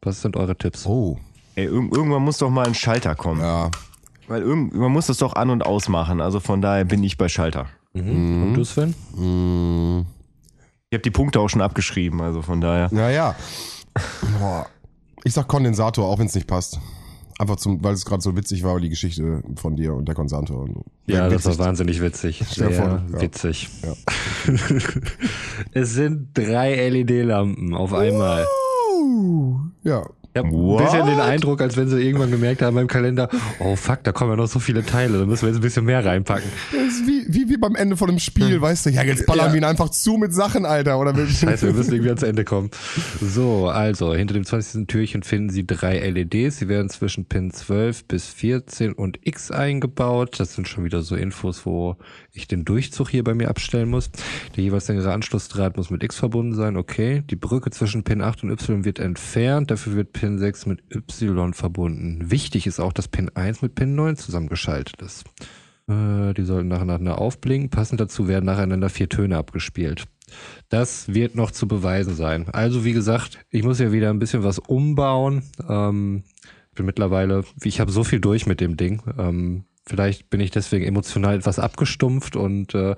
Was 0.00 0.22
sind 0.22 0.36
eure 0.36 0.56
Tipps? 0.56 0.86
Oh. 0.86 1.18
Ey, 1.56 1.66
irg- 1.68 1.94
irgendwann 1.94 2.22
muss 2.22 2.38
doch 2.38 2.50
mal 2.50 2.66
ein 2.66 2.74
Schalter 2.74 3.14
kommen. 3.14 3.40
Ja. 3.40 3.70
Weil 4.28 4.42
irgend, 4.42 4.72
man 4.74 4.92
muss 4.92 5.08
das 5.08 5.18
doch 5.18 5.34
an- 5.34 5.50
und 5.50 5.66
ausmachen. 5.66 6.20
Also 6.20 6.40
von 6.40 6.62
daher 6.62 6.84
bin 6.84 7.02
ich 7.04 7.18
bei 7.18 7.28
Schalter. 7.28 7.66
Mhm. 7.92 8.42
Und 8.44 8.54
du, 8.54 8.64
Sven? 8.64 8.94
Mm, 9.14 10.06
Ich 10.88 10.94
habe 10.96 11.02
die 11.02 11.10
Punkte 11.10 11.40
auch 11.40 11.48
schon 11.48 11.60
abgeschrieben, 11.60 12.22
also 12.22 12.40
von 12.42 12.60
daher. 12.60 12.88
naja. 12.92 13.34
Boah. 14.38 14.66
Ich 15.24 15.34
sag 15.34 15.48
Kondensator, 15.48 16.06
auch 16.06 16.18
wenn 16.18 16.26
es 16.26 16.34
nicht 16.34 16.46
passt. 16.46 16.80
Einfach 17.38 17.56
zum, 17.56 17.82
weil 17.82 17.94
es 17.94 18.04
gerade 18.04 18.22
so 18.22 18.36
witzig 18.36 18.62
war, 18.62 18.78
die 18.78 18.88
Geschichte 18.88 19.42
von 19.56 19.74
dir 19.76 19.94
und 19.94 20.06
der 20.06 20.14
Kondensator. 20.14 20.62
Und 20.62 20.74
so. 20.74 20.84
Ja, 21.06 21.28
das 21.28 21.44
witzig. 21.44 21.58
war 21.58 21.66
wahnsinnig 21.66 22.00
witzig. 22.00 22.42
Sehr 22.50 22.72
Sehr 22.72 22.84
ja. 22.84 23.20
witzig. 23.20 23.68
Ja. 23.82 23.94
es 25.72 25.94
sind 25.94 26.28
drei 26.34 26.88
LED-Lampen 26.88 27.74
auf 27.74 27.92
einmal. 27.94 28.46
Uh, 28.94 29.58
ja. 29.82 30.04
Ich 30.34 30.38
habe 30.38 30.48
ein 30.48 30.76
bisschen 30.78 31.06
den 31.06 31.20
Eindruck, 31.20 31.60
als 31.60 31.76
wenn 31.76 31.88
sie 31.88 32.00
irgendwann 32.00 32.30
gemerkt 32.30 32.62
haben 32.62 32.74
beim 32.74 32.86
Kalender, 32.86 33.28
oh 33.58 33.76
fuck, 33.76 34.02
da 34.02 34.12
kommen 34.12 34.30
ja 34.30 34.36
noch 34.36 34.46
so 34.48 34.60
viele 34.60 34.82
Teile, 34.82 35.18
da 35.18 35.26
müssen 35.26 35.42
wir 35.42 35.48
jetzt 35.50 35.58
ein 35.58 35.62
bisschen 35.62 35.84
mehr 35.84 36.02
reinpacken. 36.04 36.48
Das 36.72 36.80
ist 36.94 37.06
wie, 37.06 37.26
wie, 37.28 37.50
wie 37.50 37.58
beim 37.58 37.74
Ende 37.74 37.98
von 37.98 38.08
einem 38.08 38.18
Spiel, 38.18 38.58
weißt 38.58 38.86
du? 38.86 38.90
Ja, 38.90 39.02
jetzt 39.02 39.26
ballern 39.26 39.48
Ja. 39.48 39.52
wir 39.52 39.58
ihn 39.60 39.64
einfach 39.64 39.90
zu 39.90 40.16
mit 40.16 40.32
Sachen, 40.32 40.64
Alter. 40.64 40.98
Oder 40.98 41.14
Scheiße, 41.14 41.66
wir 41.66 41.74
müssen 41.74 41.92
irgendwie 41.92 42.08
ans 42.08 42.22
Ende 42.22 42.44
kommen. 42.44 42.70
So, 43.20 43.68
also, 43.68 44.14
hinter 44.14 44.32
dem 44.32 44.44
20. 44.46 44.86
Türchen 44.86 45.22
finden 45.22 45.50
Sie 45.50 45.66
drei 45.66 45.98
LEDs. 45.98 46.56
Sie 46.58 46.68
werden 46.68 46.88
zwischen 46.88 47.26
Pin 47.26 47.50
12 47.50 48.06
bis 48.06 48.28
14 48.28 48.94
und 48.94 49.18
X 49.22 49.50
eingebaut. 49.50 50.40
Das 50.40 50.54
sind 50.54 50.66
schon 50.66 50.84
wieder 50.84 51.02
so 51.02 51.14
Infos, 51.14 51.66
wo 51.66 51.96
ich 52.32 52.48
den 52.48 52.64
Durchzug 52.64 53.10
hier 53.10 53.22
bei 53.22 53.34
mir 53.34 53.50
abstellen 53.50 53.90
muss. 53.90 54.10
Der 54.56 54.64
jeweils 54.64 54.88
längere 54.88 55.12
Anschlussdraht 55.12 55.76
muss 55.76 55.90
mit 55.90 56.02
X 56.02 56.16
verbunden 56.16 56.54
sein. 56.54 56.78
Okay. 56.78 57.22
Die 57.28 57.36
Brücke 57.36 57.70
zwischen 57.70 58.02
Pin 58.02 58.22
8 58.22 58.44
und 58.44 58.50
Y 58.50 58.86
wird 58.86 58.98
entfernt. 58.98 59.70
Dafür 59.70 59.94
wird 59.94 60.12
Pin 60.14 60.21
6 60.30 60.66
mit 60.66 60.82
Y 60.94 61.52
verbunden. 61.54 62.30
Wichtig 62.30 62.66
ist 62.66 62.80
auch, 62.80 62.92
dass 62.92 63.08
Pin 63.08 63.30
1 63.34 63.62
mit 63.62 63.74
Pin 63.74 63.94
9 63.94 64.16
zusammengeschaltet 64.16 65.00
ist. 65.02 65.24
Äh, 65.88 66.34
Die 66.34 66.44
sollten 66.44 66.68
nacheinander 66.68 67.18
aufblinken. 67.18 67.70
Passend 67.70 68.00
dazu 68.00 68.28
werden 68.28 68.46
nacheinander 68.46 68.88
vier 68.88 69.08
Töne 69.08 69.36
abgespielt. 69.36 70.04
Das 70.68 71.12
wird 71.12 71.34
noch 71.34 71.50
zu 71.50 71.68
beweisen 71.68 72.14
sein. 72.14 72.48
Also 72.50 72.84
wie 72.84 72.92
gesagt, 72.92 73.38
ich 73.50 73.62
muss 73.64 73.78
ja 73.78 73.92
wieder 73.92 74.10
ein 74.10 74.18
bisschen 74.18 74.44
was 74.44 74.58
umbauen. 74.58 75.42
Ähm, 75.68 76.22
ich 76.70 76.76
bin 76.76 76.86
mittlerweile, 76.86 77.44
ich 77.62 77.80
habe 77.80 77.92
so 77.92 78.02
viel 78.02 78.20
durch 78.20 78.46
mit 78.46 78.60
dem 78.60 78.76
Ding. 78.78 79.02
Ähm, 79.18 79.64
vielleicht 79.86 80.30
bin 80.30 80.40
ich 80.40 80.50
deswegen 80.50 80.84
emotional 80.84 81.36
etwas 81.36 81.58
abgestumpft 81.58 82.36
und 82.36 82.74
äh, 82.74 82.94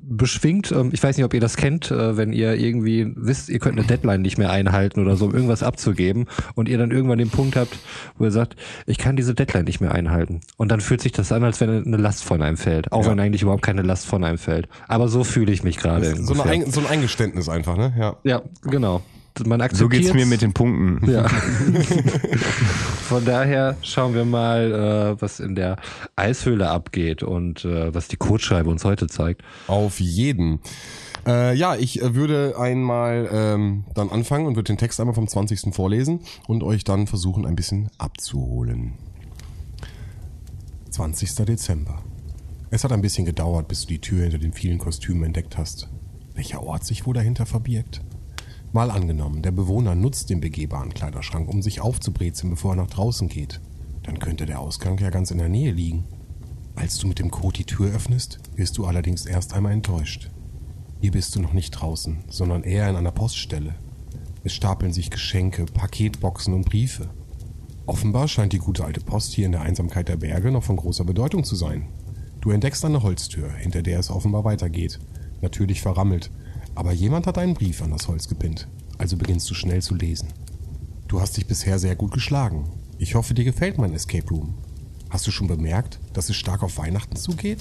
beschwingt. 0.00 0.72
Ähm, 0.72 0.90
ich 0.92 1.02
weiß 1.02 1.16
nicht, 1.16 1.24
ob 1.24 1.34
ihr 1.34 1.40
das 1.40 1.56
kennt, 1.56 1.90
äh, 1.90 2.16
wenn 2.16 2.32
ihr 2.32 2.54
irgendwie 2.54 3.12
wisst, 3.16 3.48
ihr 3.48 3.58
könnt 3.58 3.78
eine 3.78 3.86
Deadline 3.86 4.22
nicht 4.22 4.38
mehr 4.38 4.50
einhalten 4.50 5.00
oder 5.00 5.16
so, 5.16 5.26
um 5.26 5.34
irgendwas 5.34 5.62
abzugeben 5.62 6.26
und 6.54 6.68
ihr 6.68 6.78
dann 6.78 6.90
irgendwann 6.90 7.18
den 7.18 7.30
Punkt 7.30 7.56
habt, 7.56 7.78
wo 8.18 8.24
ihr 8.24 8.30
sagt, 8.30 8.56
ich 8.86 8.98
kann 8.98 9.16
diese 9.16 9.34
Deadline 9.34 9.64
nicht 9.64 9.80
mehr 9.80 9.92
einhalten. 9.92 10.40
Und 10.56 10.70
dann 10.70 10.80
fühlt 10.80 11.00
sich 11.00 11.12
das 11.12 11.32
an, 11.32 11.44
als 11.44 11.60
wenn 11.60 11.70
eine 11.84 11.96
Last 11.96 12.24
von 12.24 12.42
einem 12.42 12.56
fällt. 12.56 12.92
Auch 12.92 13.04
Ja. 13.04 13.10
wenn 13.10 13.20
eigentlich 13.20 13.42
überhaupt 13.42 13.62
keine 13.62 13.82
Last 13.82 14.06
von 14.06 14.24
einem 14.24 14.38
fällt. 14.38 14.68
Aber 14.88 15.08
so 15.08 15.24
fühle 15.24 15.52
ich 15.52 15.62
mich 15.62 15.76
gerade. 15.78 16.16
so, 16.16 16.34
so 16.34 16.42
ein 16.42 16.86
Eingeständnis 16.86 17.48
einfach, 17.48 17.76
ne? 17.76 17.92
Ja. 17.98 18.16
Ja, 18.24 18.42
genau. 18.62 19.02
Man 19.46 19.60
So 19.60 19.64
akzeptiert 19.64 20.02
geht's 20.02 20.14
mir 20.14 20.26
mit 20.26 20.42
den 20.42 20.52
Punkten. 20.52 21.10
Ja. 21.10 21.28
Von 23.08 23.24
daher 23.24 23.76
schauen 23.82 24.14
wir 24.14 24.24
mal, 24.24 25.16
äh, 25.16 25.22
was 25.22 25.40
in 25.40 25.54
der 25.54 25.76
Eishöhle 26.16 26.70
abgeht 26.70 27.22
und 27.22 27.64
äh, 27.64 27.94
was 27.94 28.08
die 28.08 28.16
Codeschreibe 28.16 28.70
uns 28.70 28.84
heute 28.84 29.06
zeigt. 29.06 29.42
Auf 29.66 30.00
jeden. 30.00 30.60
Äh, 31.26 31.54
ja, 31.54 31.76
ich 31.76 32.02
äh, 32.02 32.14
würde 32.14 32.54
einmal 32.58 33.28
ähm, 33.32 33.84
dann 33.94 34.10
anfangen 34.10 34.46
und 34.46 34.56
würde 34.56 34.72
den 34.72 34.78
Text 34.78 34.98
einmal 34.98 35.14
vom 35.14 35.28
20. 35.28 35.74
vorlesen 35.74 36.20
und 36.48 36.62
euch 36.62 36.84
dann 36.84 37.06
versuchen, 37.06 37.46
ein 37.46 37.56
bisschen 37.56 37.90
abzuholen. 37.98 38.94
20. 40.90 41.34
Dezember. 41.46 42.02
Es 42.70 42.84
hat 42.84 42.92
ein 42.92 43.02
bisschen 43.02 43.24
gedauert, 43.24 43.68
bis 43.68 43.82
du 43.82 43.88
die 43.88 44.00
Tür 44.00 44.22
hinter 44.22 44.38
den 44.38 44.52
vielen 44.52 44.78
Kostümen 44.78 45.24
entdeckt 45.24 45.58
hast. 45.58 45.88
Welcher 46.34 46.62
Ort 46.62 46.84
sich 46.84 47.06
wohl 47.06 47.14
dahinter 47.14 47.46
verbirgt? 47.46 48.00
Mal 48.74 48.90
angenommen, 48.90 49.42
der 49.42 49.50
Bewohner 49.50 49.94
nutzt 49.94 50.30
den 50.30 50.40
begehbaren 50.40 50.94
Kleiderschrank, 50.94 51.46
um 51.46 51.60
sich 51.60 51.82
aufzubrezeln, 51.82 52.48
bevor 52.48 52.72
er 52.72 52.76
nach 52.76 52.90
draußen 52.90 53.28
geht. 53.28 53.60
Dann 54.02 54.18
könnte 54.18 54.46
der 54.46 54.60
Ausgang 54.60 54.98
ja 54.98 55.10
ganz 55.10 55.30
in 55.30 55.36
der 55.36 55.50
Nähe 55.50 55.72
liegen. 55.72 56.04
Als 56.74 56.96
du 56.96 57.06
mit 57.06 57.18
dem 57.18 57.30
Code 57.30 57.58
die 57.58 57.66
Tür 57.66 57.94
öffnest, 57.94 58.38
wirst 58.56 58.78
du 58.78 58.86
allerdings 58.86 59.26
erst 59.26 59.52
einmal 59.52 59.72
enttäuscht. 59.72 60.30
Hier 61.02 61.10
bist 61.10 61.36
du 61.36 61.40
noch 61.40 61.52
nicht 61.52 61.72
draußen, 61.72 62.24
sondern 62.30 62.62
eher 62.62 62.88
in 62.88 62.96
einer 62.96 63.10
Poststelle. 63.10 63.74
Es 64.42 64.54
stapeln 64.54 64.94
sich 64.94 65.10
Geschenke, 65.10 65.66
Paketboxen 65.66 66.54
und 66.54 66.64
Briefe. 66.64 67.10
Offenbar 67.84 68.26
scheint 68.26 68.54
die 68.54 68.58
gute 68.58 68.86
alte 68.86 69.00
Post 69.00 69.34
hier 69.34 69.44
in 69.44 69.52
der 69.52 69.60
Einsamkeit 69.60 70.08
der 70.08 70.16
Berge 70.16 70.50
noch 70.50 70.64
von 70.64 70.76
großer 70.76 71.04
Bedeutung 71.04 71.44
zu 71.44 71.56
sein. 71.56 71.88
Du 72.40 72.50
entdeckst 72.50 72.82
eine 72.86 73.02
Holztür, 73.02 73.52
hinter 73.52 73.82
der 73.82 73.98
es 73.98 74.10
offenbar 74.10 74.44
weitergeht. 74.44 74.98
Natürlich 75.42 75.82
verrammelt, 75.82 76.30
aber 76.74 76.92
jemand 76.92 77.26
hat 77.26 77.38
einen 77.38 77.54
Brief 77.54 77.82
an 77.82 77.90
das 77.90 78.08
Holz 78.08 78.28
gepinnt. 78.28 78.68
Also 78.98 79.16
beginnst 79.16 79.50
du 79.50 79.54
schnell 79.54 79.82
zu 79.82 79.94
lesen. 79.94 80.28
Du 81.08 81.20
hast 81.20 81.36
dich 81.36 81.46
bisher 81.46 81.78
sehr 81.78 81.96
gut 81.96 82.12
geschlagen. 82.12 82.70
Ich 82.98 83.14
hoffe, 83.14 83.34
dir 83.34 83.44
gefällt 83.44 83.78
mein 83.78 83.92
Escape 83.92 84.28
Room. 84.28 84.54
Hast 85.10 85.26
du 85.26 85.30
schon 85.30 85.48
bemerkt, 85.48 85.98
dass 86.12 86.30
es 86.30 86.36
stark 86.36 86.62
auf 86.62 86.78
Weihnachten 86.78 87.16
zugeht? 87.16 87.58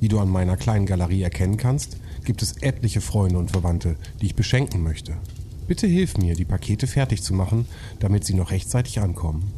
Wie 0.00 0.08
du 0.08 0.18
an 0.18 0.28
meiner 0.28 0.56
kleinen 0.56 0.86
Galerie 0.86 1.22
erkennen 1.22 1.56
kannst, 1.56 1.98
gibt 2.24 2.42
es 2.42 2.56
etliche 2.62 3.00
Freunde 3.00 3.38
und 3.38 3.52
Verwandte, 3.52 3.96
die 4.20 4.26
ich 4.26 4.34
beschenken 4.34 4.82
möchte. 4.82 5.16
Bitte 5.66 5.86
hilf 5.86 6.18
mir, 6.18 6.34
die 6.34 6.44
Pakete 6.44 6.86
fertig 6.86 7.22
zu 7.22 7.32
machen, 7.32 7.66
damit 8.00 8.24
sie 8.24 8.34
noch 8.34 8.50
rechtzeitig 8.50 9.00
ankommen. 9.00 9.52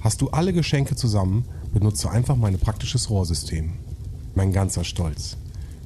Hast 0.00 0.20
du 0.22 0.30
alle 0.30 0.52
Geschenke 0.52 0.96
zusammen, 0.96 1.44
benutze 1.72 2.10
einfach 2.10 2.36
mein 2.36 2.58
praktisches 2.58 3.10
Rohrsystem. 3.10 3.72
Mein 4.34 4.52
ganzer 4.52 4.84
Stolz. 4.84 5.36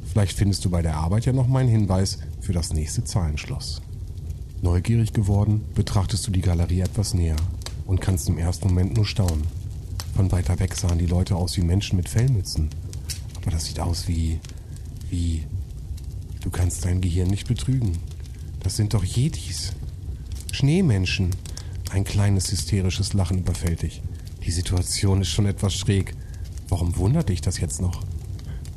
Vielleicht 0.07 0.37
findest 0.37 0.65
du 0.65 0.71
bei 0.71 0.83
der 0.83 0.97
Arbeit 0.97 1.27
ja 1.27 1.33
noch 1.33 1.49
meinen 1.49 1.69
Hinweis 1.69 2.19
für 2.41 2.53
das 2.53 2.73
nächste 2.73 3.05
Zahlenschloss. 3.05 3.83
Neugierig 4.63 5.13
geworden, 5.13 5.65
betrachtest 5.75 6.27
du 6.27 6.31
die 6.31 6.41
Galerie 6.41 6.81
etwas 6.81 7.15
näher 7.15 7.37
und 7.87 8.01
kannst 8.01 8.29
im 8.29 8.39
ersten 8.39 8.69
Moment 8.69 8.97
nur 8.97 9.05
staunen. 9.05 9.45
Von 10.15 10.33
weiter 10.33 10.59
weg 10.59 10.75
sahen 10.75 10.99
die 10.99 11.07
Leute 11.07 11.37
aus 11.37 11.57
wie 11.57 11.63
Menschen 11.63 11.97
mit 11.97 12.09
Fellmützen. 12.09 12.71
Aber 13.37 13.51
das 13.51 13.67
sieht 13.67 13.81
aus 13.81 14.09
wie. 14.09 14.41
wie. 15.11 15.45
Du 16.41 16.51
kannst 16.51 16.85
dein 16.85 17.01
Gehirn 17.01 17.29
nicht 17.29 17.47
betrügen. 17.47 17.99
Das 18.61 18.77
sind 18.77 18.95
doch 18.95 19.05
Yetis. 19.05 19.73
Schneemenschen. 20.53 21.31
Ein 21.91 22.05
kleines 22.05 22.51
hysterisches 22.51 23.13
Lachen 23.13 23.39
überfällt 23.39 23.83
dich. 23.83 24.03
Die 24.45 24.51
Situation 24.51 25.21
ist 25.21 25.29
schon 25.29 25.47
etwas 25.47 25.75
schräg. 25.75 26.15
Warum 26.69 26.97
wundert 26.97 27.29
dich 27.29 27.41
das 27.41 27.61
jetzt 27.61 27.81
noch? 27.81 28.03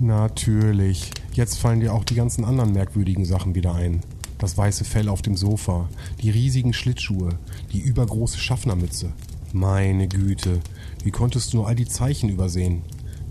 Natürlich. 0.01 1.11
Jetzt 1.33 1.59
fallen 1.59 1.81
dir 1.81 1.93
auch 1.93 2.05
die 2.05 2.15
ganzen 2.15 2.45
anderen 2.45 2.71
merkwürdigen 2.71 3.25
Sachen 3.25 3.53
wieder 3.53 3.75
ein. 3.75 3.99
Das 4.37 4.57
weiße 4.57 4.85
Fell 4.85 5.09
auf 5.09 5.21
dem 5.21 5.35
Sofa, 5.35 5.89
die 6.21 6.29
riesigen 6.29 6.71
Schlittschuhe, 6.71 7.37
die 7.73 7.81
übergroße 7.81 8.39
Schaffnermütze. 8.39 9.11
Meine 9.51 10.07
Güte, 10.07 10.61
wie 11.03 11.11
konntest 11.11 11.51
du 11.51 11.57
nur 11.57 11.67
all 11.67 11.75
die 11.75 11.87
Zeichen 11.87 12.29
übersehen? 12.29 12.83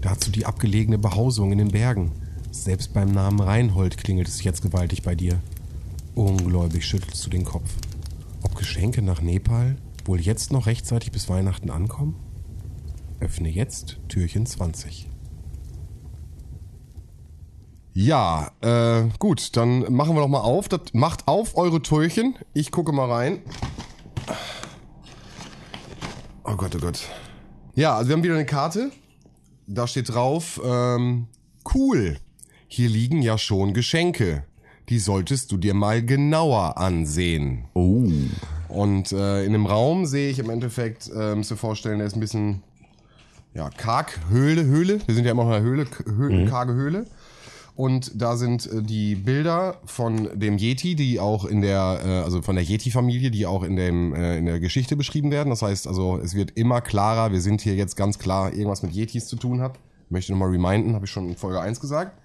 Dazu 0.03 0.31
die 0.31 0.45
abgelegene 0.45 0.99
Behausung 0.99 1.53
in 1.53 1.59
den 1.59 1.71
Bergen. 1.71 2.13
Selbst 2.51 2.93
beim 2.93 3.13
Namen 3.13 3.41
Reinhold 3.41 3.97
klingelt 3.97 4.29
es 4.29 4.45
jetzt 4.45 4.61
gewaltig 4.61 5.03
bei 5.03 5.15
dir. 5.15 5.41
Ungläubig 6.15 6.85
schüttelst 6.85 7.25
du 7.25 7.31
den 7.31 7.45
Kopf. 7.45 7.71
Ob 8.43 8.55
Geschenke 8.57 9.01
nach 9.01 9.23
Nepal 9.23 9.77
wohl 10.05 10.21
jetzt 10.21 10.53
noch 10.53 10.67
rechtzeitig 10.67 11.13
bis 11.13 11.31
Weihnachten 11.31 11.71
ankommen? 11.71 12.17
Öffne 13.21 13.49
jetzt 13.49 13.99
Türchen 14.09 14.45
20. 14.45 15.09
Ja, 17.95 18.53
äh, 18.61 19.05
gut, 19.19 19.57
dann 19.57 19.93
machen 19.93 20.15
wir 20.15 20.21
doch 20.21 20.29
mal 20.29 20.41
auf. 20.41 20.69
Das 20.69 20.81
macht 20.93 21.27
auf 21.27 21.57
eure 21.57 21.83
Türchen. 21.83 22.37
Ich 22.55 22.71
gucke 22.71 22.93
mal 22.93 23.11
rein. 23.11 23.43
Oh 26.45 26.55
Gott, 26.57 26.75
oh 26.77 26.79
Gott. 26.79 27.01
Ja, 27.75 27.97
also 27.97 28.09
wir 28.09 28.17
haben 28.17 28.23
wieder 28.23 28.35
eine 28.35 28.47
Karte. 28.47 28.91
Da 29.67 29.87
steht 29.87 30.09
drauf, 30.15 30.61
ähm, 30.65 31.27
cool. 31.75 32.17
Hier 32.69 32.89
liegen 32.89 33.21
ja 33.23 33.37
schon 33.37 33.75
Geschenke. 33.75 34.45
Die 34.89 34.99
solltest 34.99 35.53
du 35.53 35.59
dir 35.59 35.75
mal 35.75 36.03
genauer 36.03 36.79
ansehen. 36.79 37.67
Oh. 37.75 38.07
Und 38.69 39.13
äh, 39.13 39.45
in 39.45 39.53
dem 39.53 39.67
Raum 39.67 40.07
sehe 40.07 40.31
ich 40.31 40.39
im 40.39 40.49
Endeffekt, 40.49 41.11
äh, 41.15 41.35
müsst 41.35 41.51
ihr 41.51 41.57
vorstellen, 41.59 41.99
der 41.99 42.07
ist 42.07 42.17
ein 42.17 42.21
bisschen, 42.21 42.63
ja, 43.53 43.69
karg, 43.71 44.19
Höhle, 44.31 44.65
Höhle. 44.65 45.01
Wir 45.07 45.15
sind 45.15 45.25
ja 45.27 45.33
immer 45.33 45.45
noch 45.45 45.51
in 45.51 45.57
einer 45.57 45.65
Höhle, 45.65 45.87
Höhle 46.07 46.45
Mhm. 46.45 46.49
karge 46.49 46.73
Höhle. 46.73 47.07
Und 47.79 48.21
da 48.21 48.37
sind 48.37 48.67
äh, 48.67 48.83
die 48.83 49.15
Bilder 49.15 49.77
von 49.85 50.37
dem 50.37 50.59
Yeti, 50.59 50.97
die 50.97 51.21
auch 51.21 51.45
in 51.45 51.61
der, 51.61 52.01
äh, 52.05 52.09
also 52.25 52.43
von 52.43 52.57
der 52.57 52.65
Yeti-Familie, 52.65 53.31
die 53.31 53.47
auch 53.47 53.63
in 53.63 53.77
dem 53.77 54.13
äh, 54.17 54.37
in 54.37 54.47
der 54.47 54.59
Geschichte 54.59 54.97
beschrieben 54.97 55.31
werden. 55.31 55.51
Das 55.51 55.63
heißt, 55.63 55.87
also 55.87 56.19
es 56.19 56.35
wird 56.35 56.51
immer 56.57 56.81
klarer, 56.81 57.31
wir 57.31 57.41
sind 57.41 57.61
hier 57.61 57.77
jetzt 57.77 57.95
ganz 57.95 58.19
klar 58.19 58.53
irgendwas 58.53 58.83
mit 58.83 58.97
Yetis 58.97 59.29
zu 59.29 59.37
tun 59.37 59.61
hat. 59.61 59.79
Möchte 60.09 60.33
nochmal 60.33 60.51
reminden, 60.51 60.97
habe 60.97 61.05
ich 61.05 61.13
schon 61.13 61.29
in 61.29 61.37
Folge 61.37 61.61
1 61.61 61.79
gesagt. 61.79 62.21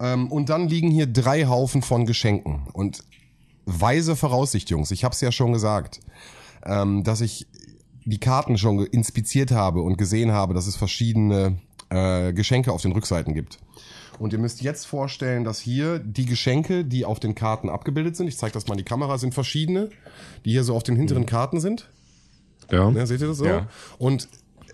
Ähm, 0.00 0.32
und 0.32 0.48
dann 0.48 0.68
liegen 0.68 0.90
hier 0.90 1.06
drei 1.06 1.46
Haufen 1.46 1.80
von 1.80 2.04
Geschenken. 2.04 2.66
Und 2.72 3.04
weise 3.66 4.16
Voraussicht, 4.16 4.68
Jungs, 4.68 4.90
ich 4.90 5.04
habe 5.04 5.12
es 5.12 5.20
ja 5.20 5.30
schon 5.30 5.52
gesagt, 5.52 6.00
ähm, 6.64 7.04
dass 7.04 7.20
ich 7.20 7.46
die 8.04 8.18
Karten 8.18 8.58
schon 8.58 8.84
inspiziert 8.84 9.52
habe 9.52 9.82
und 9.82 9.96
gesehen 9.96 10.32
habe, 10.32 10.54
dass 10.54 10.66
es 10.66 10.74
verschiedene 10.74 11.60
äh, 11.88 12.32
Geschenke 12.32 12.72
auf 12.72 12.82
den 12.82 12.90
Rückseiten 12.90 13.32
gibt. 13.32 13.60
Und 14.18 14.32
ihr 14.32 14.38
müsst 14.38 14.62
jetzt 14.62 14.86
vorstellen, 14.86 15.44
dass 15.44 15.58
hier 15.58 15.98
die 15.98 16.26
Geschenke, 16.26 16.84
die 16.84 17.04
auf 17.04 17.20
den 17.20 17.34
Karten 17.34 17.68
abgebildet 17.68 18.16
sind, 18.16 18.28
ich 18.28 18.38
zeige 18.38 18.52
das 18.52 18.66
mal 18.66 18.74
in 18.74 18.78
die 18.78 18.84
Kamera, 18.84 19.18
sind 19.18 19.34
verschiedene, 19.34 19.90
die 20.44 20.52
hier 20.52 20.64
so 20.64 20.74
auf 20.74 20.82
den 20.82 20.96
hinteren 20.96 21.26
Karten 21.26 21.60
sind. 21.60 21.90
Ja. 22.70 22.90
Ja, 22.90 23.06
seht 23.06 23.20
ihr 23.20 23.28
das 23.28 23.38
so? 23.38 23.44
Ja. 23.44 23.68
Und 23.98 24.28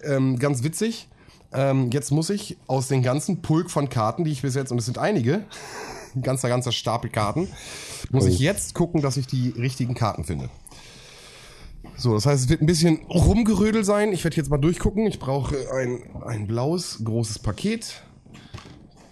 ähm, 0.05 0.39
ganz 0.39 0.63
witzig, 0.63 1.09
ähm, 1.53 1.91
jetzt 1.93 2.11
muss 2.11 2.31
ich 2.31 2.57
aus 2.67 2.89
den 2.89 3.03
ganzen 3.03 3.43
Pulk 3.43 3.71
von 3.71 3.89
Karten, 3.89 4.25
die 4.25 4.33
ich 4.33 4.43
bis 4.43 4.55
jetzt, 4.55 4.73
und 4.73 4.79
es 4.79 4.87
sind 4.87 4.99
einige, 4.99 5.45
ein 6.15 6.23
ganzer, 6.23 6.49
ganzer 6.49 6.73
Stapel 6.73 7.11
Karten, 7.11 7.49
muss 8.11 8.27
ich 8.27 8.39
jetzt 8.39 8.75
gucken, 8.75 9.03
dass 9.03 9.17
ich 9.17 9.27
die 9.27 9.51
richtigen 9.51 9.95
Karten 9.95 10.25
finde. 10.25 10.49
So, 11.97 12.15
das 12.15 12.27
heißt, 12.27 12.45
es 12.45 12.49
wird 12.49 12.63
ein 12.63 12.67
bisschen 12.67 13.01
rumgerödel 13.09 13.85
sein. 13.85 14.13
Ich 14.13 14.25
werde 14.25 14.37
jetzt 14.37 14.51
mal 14.51 14.59
durchgucken. 14.59 15.07
Ich 15.07 15.19
brauche 15.19 15.57
ein, 15.73 16.03
ein 16.25 16.47
blaues, 16.47 17.01
großes 17.05 17.41
Paket. 17.41 18.03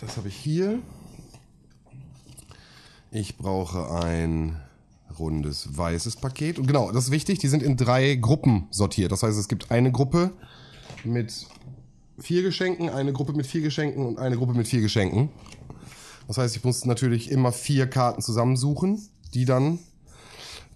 Das 0.00 0.16
habe 0.16 0.28
ich 0.28 0.36
hier. 0.36 0.80
Ich 3.10 3.36
brauche 3.36 3.90
ein 4.02 4.60
rundes 5.18 5.76
weißes 5.76 6.16
Paket. 6.16 6.58
Und 6.58 6.66
genau, 6.66 6.90
das 6.92 7.04
ist 7.04 7.10
wichtig, 7.10 7.38
die 7.38 7.48
sind 7.48 7.62
in 7.62 7.76
drei 7.76 8.14
Gruppen 8.14 8.66
sortiert. 8.70 9.12
Das 9.12 9.22
heißt, 9.22 9.38
es 9.38 9.48
gibt 9.48 9.70
eine 9.70 9.92
Gruppe 9.92 10.32
mit 11.04 11.46
vier 12.18 12.42
Geschenken, 12.42 12.88
eine 12.88 13.12
Gruppe 13.12 13.32
mit 13.32 13.46
vier 13.46 13.60
Geschenken 13.60 14.06
und 14.06 14.18
eine 14.18 14.36
Gruppe 14.36 14.54
mit 14.54 14.68
vier 14.68 14.80
Geschenken. 14.80 15.30
Das 16.28 16.38
heißt, 16.38 16.56
ich 16.56 16.64
muss 16.64 16.84
natürlich 16.84 17.30
immer 17.30 17.52
vier 17.52 17.88
Karten 17.88 18.22
zusammensuchen, 18.22 19.08
die 19.34 19.44
dann, 19.44 19.80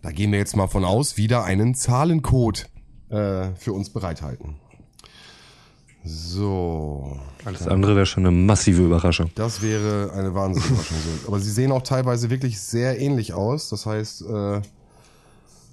da 0.03 0.11
gehen 0.11 0.33
wir 0.33 0.39
jetzt 0.39 0.57
mal 0.57 0.67
von 0.67 0.85
aus, 0.85 1.17
wieder 1.17 1.45
einen 1.45 1.75
Zahlencode 1.75 2.69
äh, 3.09 3.55
für 3.55 3.73
uns 3.73 3.91
bereithalten. 3.91 4.57
So, 6.07 7.19
Alles 7.47 7.67
andere 7.67 7.97
wäre 7.97 8.05
schon 8.05 8.27
eine 8.27 8.37
massive 8.37 8.83
Überraschung. 8.83 9.31
das 9.35 9.63
wäre 9.63 10.13
eine 10.13 10.35
Wahnsinnsüberraschung. 10.35 10.97
Aber 11.27 11.41
sie 11.41 11.51
sehen 11.51 11.73
auch 11.73 11.81
teilweise 11.83 12.29
wirklich 12.29 12.61
sehr 12.61 13.01
ähnlich 13.01 13.33
aus. 13.33 13.71
Das 13.71 13.87
heißt, 13.87 14.23
äh, 14.23 14.61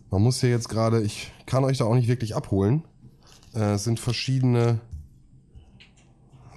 man 0.10 0.22
muss 0.22 0.40
hier 0.40 0.50
jetzt 0.50 0.70
gerade, 0.70 1.02
ich 1.02 1.32
kann 1.46 1.66
euch 1.66 1.80
da 1.80 1.86
auch 1.86 1.96
nicht 1.96 2.08
wirklich 2.08 2.34
abholen. 2.34 2.84
Äh, 3.54 3.74
es 3.74 3.84
sind 3.84 4.00
verschiedene. 4.00 4.80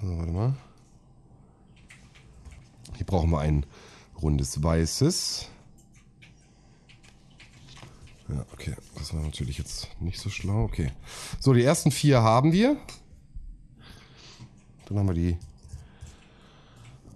So, 0.01 0.17
warte 0.19 0.31
mal. 0.31 0.53
Hier 2.95 3.05
brauchen 3.05 3.29
wir 3.29 3.39
ein 3.39 3.65
rundes 4.21 4.63
weißes. 4.63 5.49
Ja, 8.29 8.45
okay. 8.53 8.73
Das 8.97 9.13
war 9.13 9.21
natürlich 9.21 9.57
jetzt 9.57 9.89
nicht 9.99 10.19
so 10.19 10.29
schlau. 10.29 10.63
Okay. 10.63 10.93
So, 11.41 11.51
die 11.51 11.63
ersten 11.63 11.91
vier 11.91 12.21
haben 12.21 12.53
wir. 12.53 12.77
Dann 14.95 15.09
haben 15.09 15.13
wir 15.13 15.21
die 15.21 15.37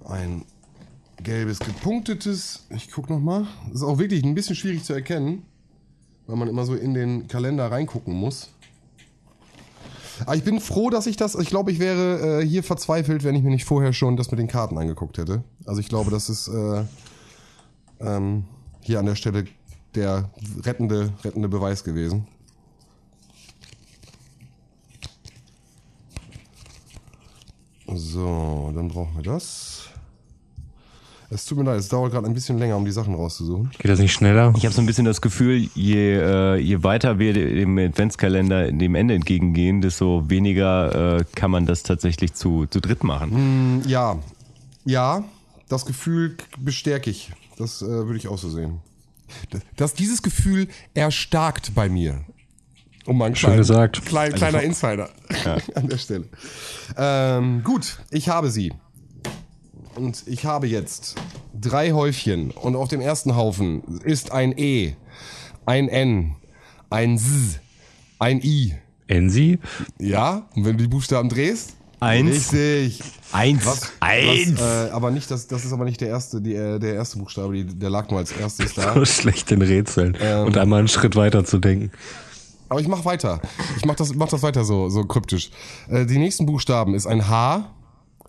ein 0.05 0.43
gelbes 1.23 1.59
gepunktetes. 1.59 2.65
Ich 2.75 2.91
guck 2.91 3.09
noch 3.09 3.21
mal. 3.21 3.47
Das 3.67 3.75
ist 3.75 3.83
auch 3.83 3.99
wirklich 3.99 4.21
ein 4.25 4.35
bisschen 4.35 4.57
schwierig 4.57 4.83
zu 4.83 4.91
erkennen, 4.91 5.43
weil 6.27 6.35
man 6.35 6.49
immer 6.49 6.65
so 6.65 6.75
in 6.75 6.93
den 6.93 7.29
Kalender 7.29 7.71
reingucken 7.71 8.13
muss. 8.13 8.49
Aber 10.25 10.35
ich 10.35 10.43
bin 10.43 10.59
froh, 10.59 10.89
dass 10.89 11.07
ich 11.07 11.15
das. 11.15 11.35
Ich 11.35 11.47
glaube, 11.47 11.71
ich 11.71 11.79
wäre 11.79 12.41
äh, 12.41 12.45
hier 12.45 12.63
verzweifelt, 12.63 13.23
wenn 13.23 13.35
ich 13.35 13.43
mir 13.43 13.51
nicht 13.51 13.63
vorher 13.63 13.93
schon 13.93 14.17
das 14.17 14.29
mit 14.29 14.41
den 14.41 14.49
Karten 14.49 14.77
angeguckt 14.77 15.17
hätte. 15.17 15.45
Also 15.65 15.79
ich 15.79 15.87
glaube, 15.87 16.11
das 16.11 16.27
ist 16.27 16.49
äh, 16.49 16.83
ähm, 18.01 18.43
hier 18.81 18.99
an 18.99 19.05
der 19.05 19.15
Stelle 19.15 19.45
der 19.95 20.31
rettende, 20.65 21.13
rettende 21.23 21.47
Beweis 21.47 21.85
gewesen. 21.85 22.27
So, 27.95 28.71
dann 28.73 28.87
brauchen 28.87 29.15
wir 29.15 29.23
das. 29.23 29.89
Es 31.31 31.45
tut 31.45 31.59
mir 31.59 31.63
leid, 31.63 31.79
es 31.79 31.89
dauert 31.89 32.11
gerade 32.11 32.25
ein 32.25 32.33
bisschen 32.33 32.57
länger, 32.57 32.75
um 32.75 32.85
die 32.85 32.91
Sachen 32.91 33.13
rauszusuchen. 33.13 33.69
Geht 33.77 33.91
das 33.91 33.99
nicht 33.99 34.13
schneller? 34.13 34.51
Ich 34.57 34.65
habe 34.65 34.73
so 34.73 34.81
ein 34.81 34.87
bisschen 34.87 35.05
das 35.05 35.21
Gefühl, 35.21 35.69
je, 35.75 36.15
äh, 36.15 36.57
je 36.57 36.83
weiter 36.83 37.19
wir 37.19 37.33
dem 37.33 37.77
Adventskalender 37.77 38.71
dem 38.71 38.95
Ende 38.95 39.13
entgegengehen, 39.13 39.81
desto 39.81 40.27
weniger 40.27 41.17
äh, 41.19 41.25
kann 41.35 41.51
man 41.51 41.67
das 41.67 41.83
tatsächlich 41.83 42.33
zu, 42.33 42.65
zu 42.65 42.79
dritt 42.79 43.03
machen. 43.03 43.83
Ja, 43.85 44.17
ja, 44.85 45.23
das 45.67 45.85
Gefühl 45.85 46.35
bestärke 46.57 47.11
ich. 47.11 47.31
Das 47.59 47.83
äh, 47.83 47.85
würde 47.85 48.17
ich 48.17 48.27
auch 48.27 48.39
so 48.39 48.49
sehen. 48.49 48.79
Dass 49.75 49.93
dieses 49.93 50.23
Gefühl 50.23 50.67
erstarkt 50.95 51.75
bei 51.75 51.89
mir. 51.89 52.21
Um 53.05 53.17
mal 53.17 53.35
Schön 53.35 53.47
kleinen- 53.47 53.57
gesagt. 53.57 54.05
Klein, 54.05 54.33
kleiner 54.33 54.61
Insider 54.61 55.09
an 55.75 55.87
der 55.87 55.97
Stelle. 55.97 56.25
Ähm, 56.97 57.63
gut, 57.63 57.97
ich 58.11 58.29
habe 58.29 58.49
sie. 58.51 58.73
Und 59.95 60.23
ich 60.27 60.45
habe 60.45 60.67
jetzt 60.67 61.15
drei 61.59 61.91
Häufchen 61.91 62.51
und 62.51 62.75
auf 62.75 62.87
dem 62.87 63.01
ersten 63.01 63.35
Haufen 63.35 63.99
ist 64.03 64.31
ein 64.31 64.53
E, 64.57 64.93
ein 65.65 65.89
N, 65.89 66.35
ein 66.89 67.15
S, 67.15 67.59
ein 68.19 68.39
I. 68.43 68.75
Ensi? 69.07 69.57
Ja, 69.97 70.47
und 70.55 70.65
wenn 70.65 70.77
du 70.77 70.83
die 70.83 70.87
Buchstaben 70.89 71.29
drehst? 71.29 71.73
Eins. 71.99 72.53
Richtig. 72.53 73.01
Eins. 73.33 73.65
Was, 73.65 73.91
Eins. 73.99 74.53
Was, 74.59 74.87
äh, 74.87 74.91
aber 74.91 75.11
nicht, 75.11 75.29
das, 75.31 75.47
das 75.47 75.65
ist 75.65 75.73
aber 75.73 75.83
nicht 75.83 75.99
der 75.99 76.09
erste, 76.09 76.39
die, 76.41 76.53
äh, 76.55 76.79
der 76.79 76.93
erste 76.93 77.17
Buchstabe, 77.17 77.53
die, 77.55 77.65
der 77.65 77.89
lag 77.89 78.09
nur 78.09 78.19
als 78.19 78.31
erstes 78.31 78.75
da. 78.75 79.03
Schlecht 79.05 79.51
in 79.51 79.61
Rätseln. 79.63 80.15
Ähm. 80.21 80.45
Und 80.45 80.57
einmal 80.57 80.79
einen 80.79 80.87
Schritt 80.87 81.15
weiter 81.15 81.43
zu 81.43 81.57
denken. 81.57 81.91
Aber 82.69 82.79
ich 82.79 82.87
mach 82.87 83.03
weiter. 83.03 83.41
Ich 83.77 83.85
mach 83.85 83.95
das, 83.95 84.13
mach 84.13 84.29
das 84.29 84.43
weiter 84.43 84.63
so, 84.63 84.89
so 84.89 85.03
kryptisch. 85.03 85.51
Äh, 85.89 86.05
die 86.05 86.17
nächsten 86.19 86.45
Buchstaben 86.45 86.93
ist 86.93 87.07
ein 87.07 87.27
H, 87.27 87.69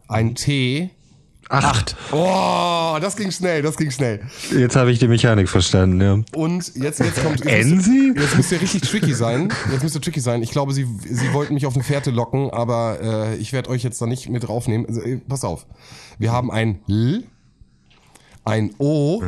ein 0.09 0.35
T. 0.35 0.91
Acht. 1.49 1.97
Oh, 2.13 2.97
das 3.01 3.17
ging 3.17 3.33
schnell, 3.33 3.61
das 3.63 3.77
ging 3.77 3.91
schnell. 3.91 4.21
Jetzt 4.57 4.77
habe 4.77 4.93
ich 4.93 5.01
die 5.01 5.09
Mechanik 5.09 5.49
verstanden, 5.49 6.01
ja. 6.01 6.39
Und 6.39 6.77
jetzt, 6.77 7.01
jetzt 7.01 7.21
kommt. 7.25 7.45
Jetzt 7.45 7.49
Ensi? 7.49 8.15
Jetzt 8.17 8.37
müsst 8.37 8.53
ihr 8.53 8.61
richtig 8.61 8.83
tricky 8.83 9.13
sein. 9.13 9.53
Jetzt 9.73 9.83
müsst 9.83 9.97
ihr 9.97 10.01
tricky 10.01 10.21
sein. 10.21 10.45
Ich 10.45 10.53
glaube, 10.53 10.73
sie, 10.73 10.87
sie 11.01 11.33
wollten 11.33 11.55
mich 11.55 11.67
auf 11.67 11.75
eine 11.75 11.83
Fährte 11.83 12.13
locken, 12.13 12.51
aber 12.51 13.01
äh, 13.03 13.37
ich 13.39 13.53
werde 13.53 13.69
euch 13.69 13.83
jetzt 13.83 14.01
da 14.01 14.07
nicht 14.07 14.29
mit 14.29 14.47
draufnehmen. 14.47 14.87
Also, 14.87 15.01
äh, 15.01 15.17
pass 15.17 15.43
auf. 15.43 15.67
Wir 16.21 16.31
haben 16.31 16.53
ein 16.53 16.83
L, 16.89 17.25
ein 18.45 18.73
O, 18.79 19.21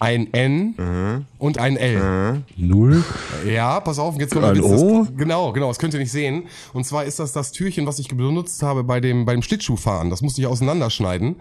ein 0.00 0.32
N 0.34 1.24
und 1.38 1.58
ein 1.58 1.76
L. 1.76 2.42
Null? 2.56 3.04
Ja, 3.46 3.80
pass 3.80 3.98
auf, 3.98 4.18
jetzt 4.18 4.32
kommt 4.32 4.44
Ein 4.44 4.56
jetzt 4.56 4.70
das, 4.70 4.82
O? 4.82 5.06
Genau, 5.16 5.52
genau, 5.52 5.68
das 5.68 5.78
könnt 5.78 5.94
ihr 5.94 6.00
nicht 6.00 6.10
sehen. 6.12 6.44
Und 6.72 6.84
zwar 6.84 7.04
ist 7.04 7.18
das 7.20 7.32
das 7.32 7.52
Türchen, 7.52 7.86
was 7.86 7.98
ich 7.98 8.08
benutzt 8.08 8.62
habe 8.62 8.84
bei 8.84 9.00
dem 9.00 9.24
beim 9.24 9.40
Schlittschuhfahren. 9.42 10.10
Das 10.10 10.20
musste 10.22 10.40
ich 10.40 10.46
auseinanderschneiden 10.46 11.36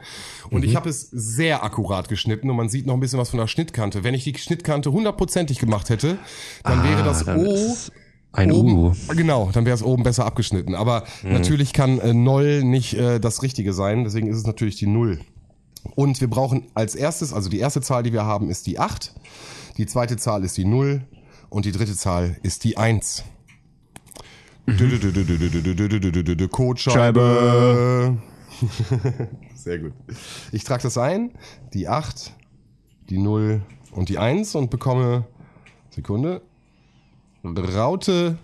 und 0.50 0.62
Mhm. 0.62 0.68
ich 0.70 0.76
habe 0.76 0.90
es 0.90 1.10
sehr 1.12 1.64
akkurat 1.64 2.10
geschnitten 2.10 2.50
und 2.50 2.56
man 2.56 2.70
sieht 2.70 2.86
noch 2.86 2.94
ein 2.94 3.00
bisschen 3.00 3.20
was 3.20 3.30
von 3.32 3.40
der 3.40 3.48
Schnittkante. 3.48 4.04
Wenn 4.04 4.14
ich 4.14 4.24
die 4.24 4.38
Schnittkante 4.38 4.92
hundertprozentig 4.92 5.60
gemacht 5.60 5.90
hätte, 5.90 6.18
dann 6.64 6.84
wäre 6.84 7.04
das 7.04 7.28
Ah, 7.28 7.36
O 7.38 7.68
Ein 8.36 8.52
oben, 8.52 8.74
U. 8.76 8.92
Genau, 9.16 9.50
dann 9.54 9.66
wäre 9.66 9.76
es 9.76 9.84
oben 9.84 10.02
besser 10.04 10.26
abgeschnitten. 10.26 10.74
Aber 10.74 11.04
Mhm. 11.24 11.34
natürlich 11.34 11.72
kann 11.74 12.00
äh, 12.00 12.14
Noll 12.14 12.64
nicht 12.64 12.96
äh, 12.96 13.20
das 13.20 13.44
Richtige 13.44 13.74
sein, 13.74 14.04
deswegen 14.06 14.28
ist 14.28 14.38
es 14.38 14.46
natürlich 14.48 14.76
die 14.76 14.88
Null. 14.88 15.20
Und 15.96 16.22
wir 16.22 16.30
brauchen 16.30 16.68
als 16.74 16.96
erstes, 16.96 17.34
also 17.34 17.50
die 17.50 17.60
erste 17.60 17.82
Zahl, 17.82 18.04
die 18.04 18.14
wir 18.14 18.26
haben, 18.26 18.50
ist 18.50 18.68
die 18.68 18.80
8. 18.80 19.14
Die 19.78 19.86
zweite 19.86 20.18
Zahl 20.18 20.44
ist 20.44 20.58
die 20.58 20.66
0 20.66 21.02
und 21.50 21.66
die 21.66 21.72
dritte 21.72 21.96
Zahl 21.96 22.38
ist 22.44 22.64
die 22.64 22.78
1. 22.78 23.24
Codescheibe. 26.48 28.18
Sehr 29.56 29.80
gut. 29.80 29.94
Ich 30.52 30.64
trage 30.64 30.84
das 30.84 30.98
ein, 30.98 31.32
die 31.74 31.88
8, 31.90 32.34
die 33.10 33.18
0 33.18 33.62
und 33.92 34.10
die 34.10 34.18
1 34.18 34.56
und 34.56 34.70
bekomme, 34.70 35.26
Sekunde, 35.90 36.42
Raute 37.44 38.38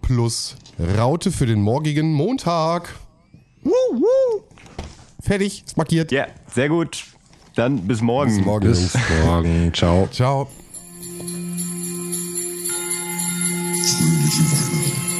plus 0.00 0.56
Raute 0.78 1.30
für 1.30 1.46
den 1.46 1.60
morgigen 1.60 2.12
Montag. 2.12 2.94
Woo, 3.62 3.70
woo. 3.92 4.42
Fertig, 5.22 5.62
ist 5.64 5.76
markiert. 5.76 6.10
Ja, 6.12 6.26
sehr 6.52 6.68
gut. 6.68 7.04
Dann 7.54 7.86
bis 7.86 8.00
morgen. 8.00 8.36
Bis 8.36 8.44
morgen. 8.44 8.68
Bis 8.68 8.94
morgen. 9.24 9.72
Ciao. 9.72 10.08
Ciao. 10.10 10.48
Fröhliche 13.82 14.42
Weihnachten. 14.50 15.11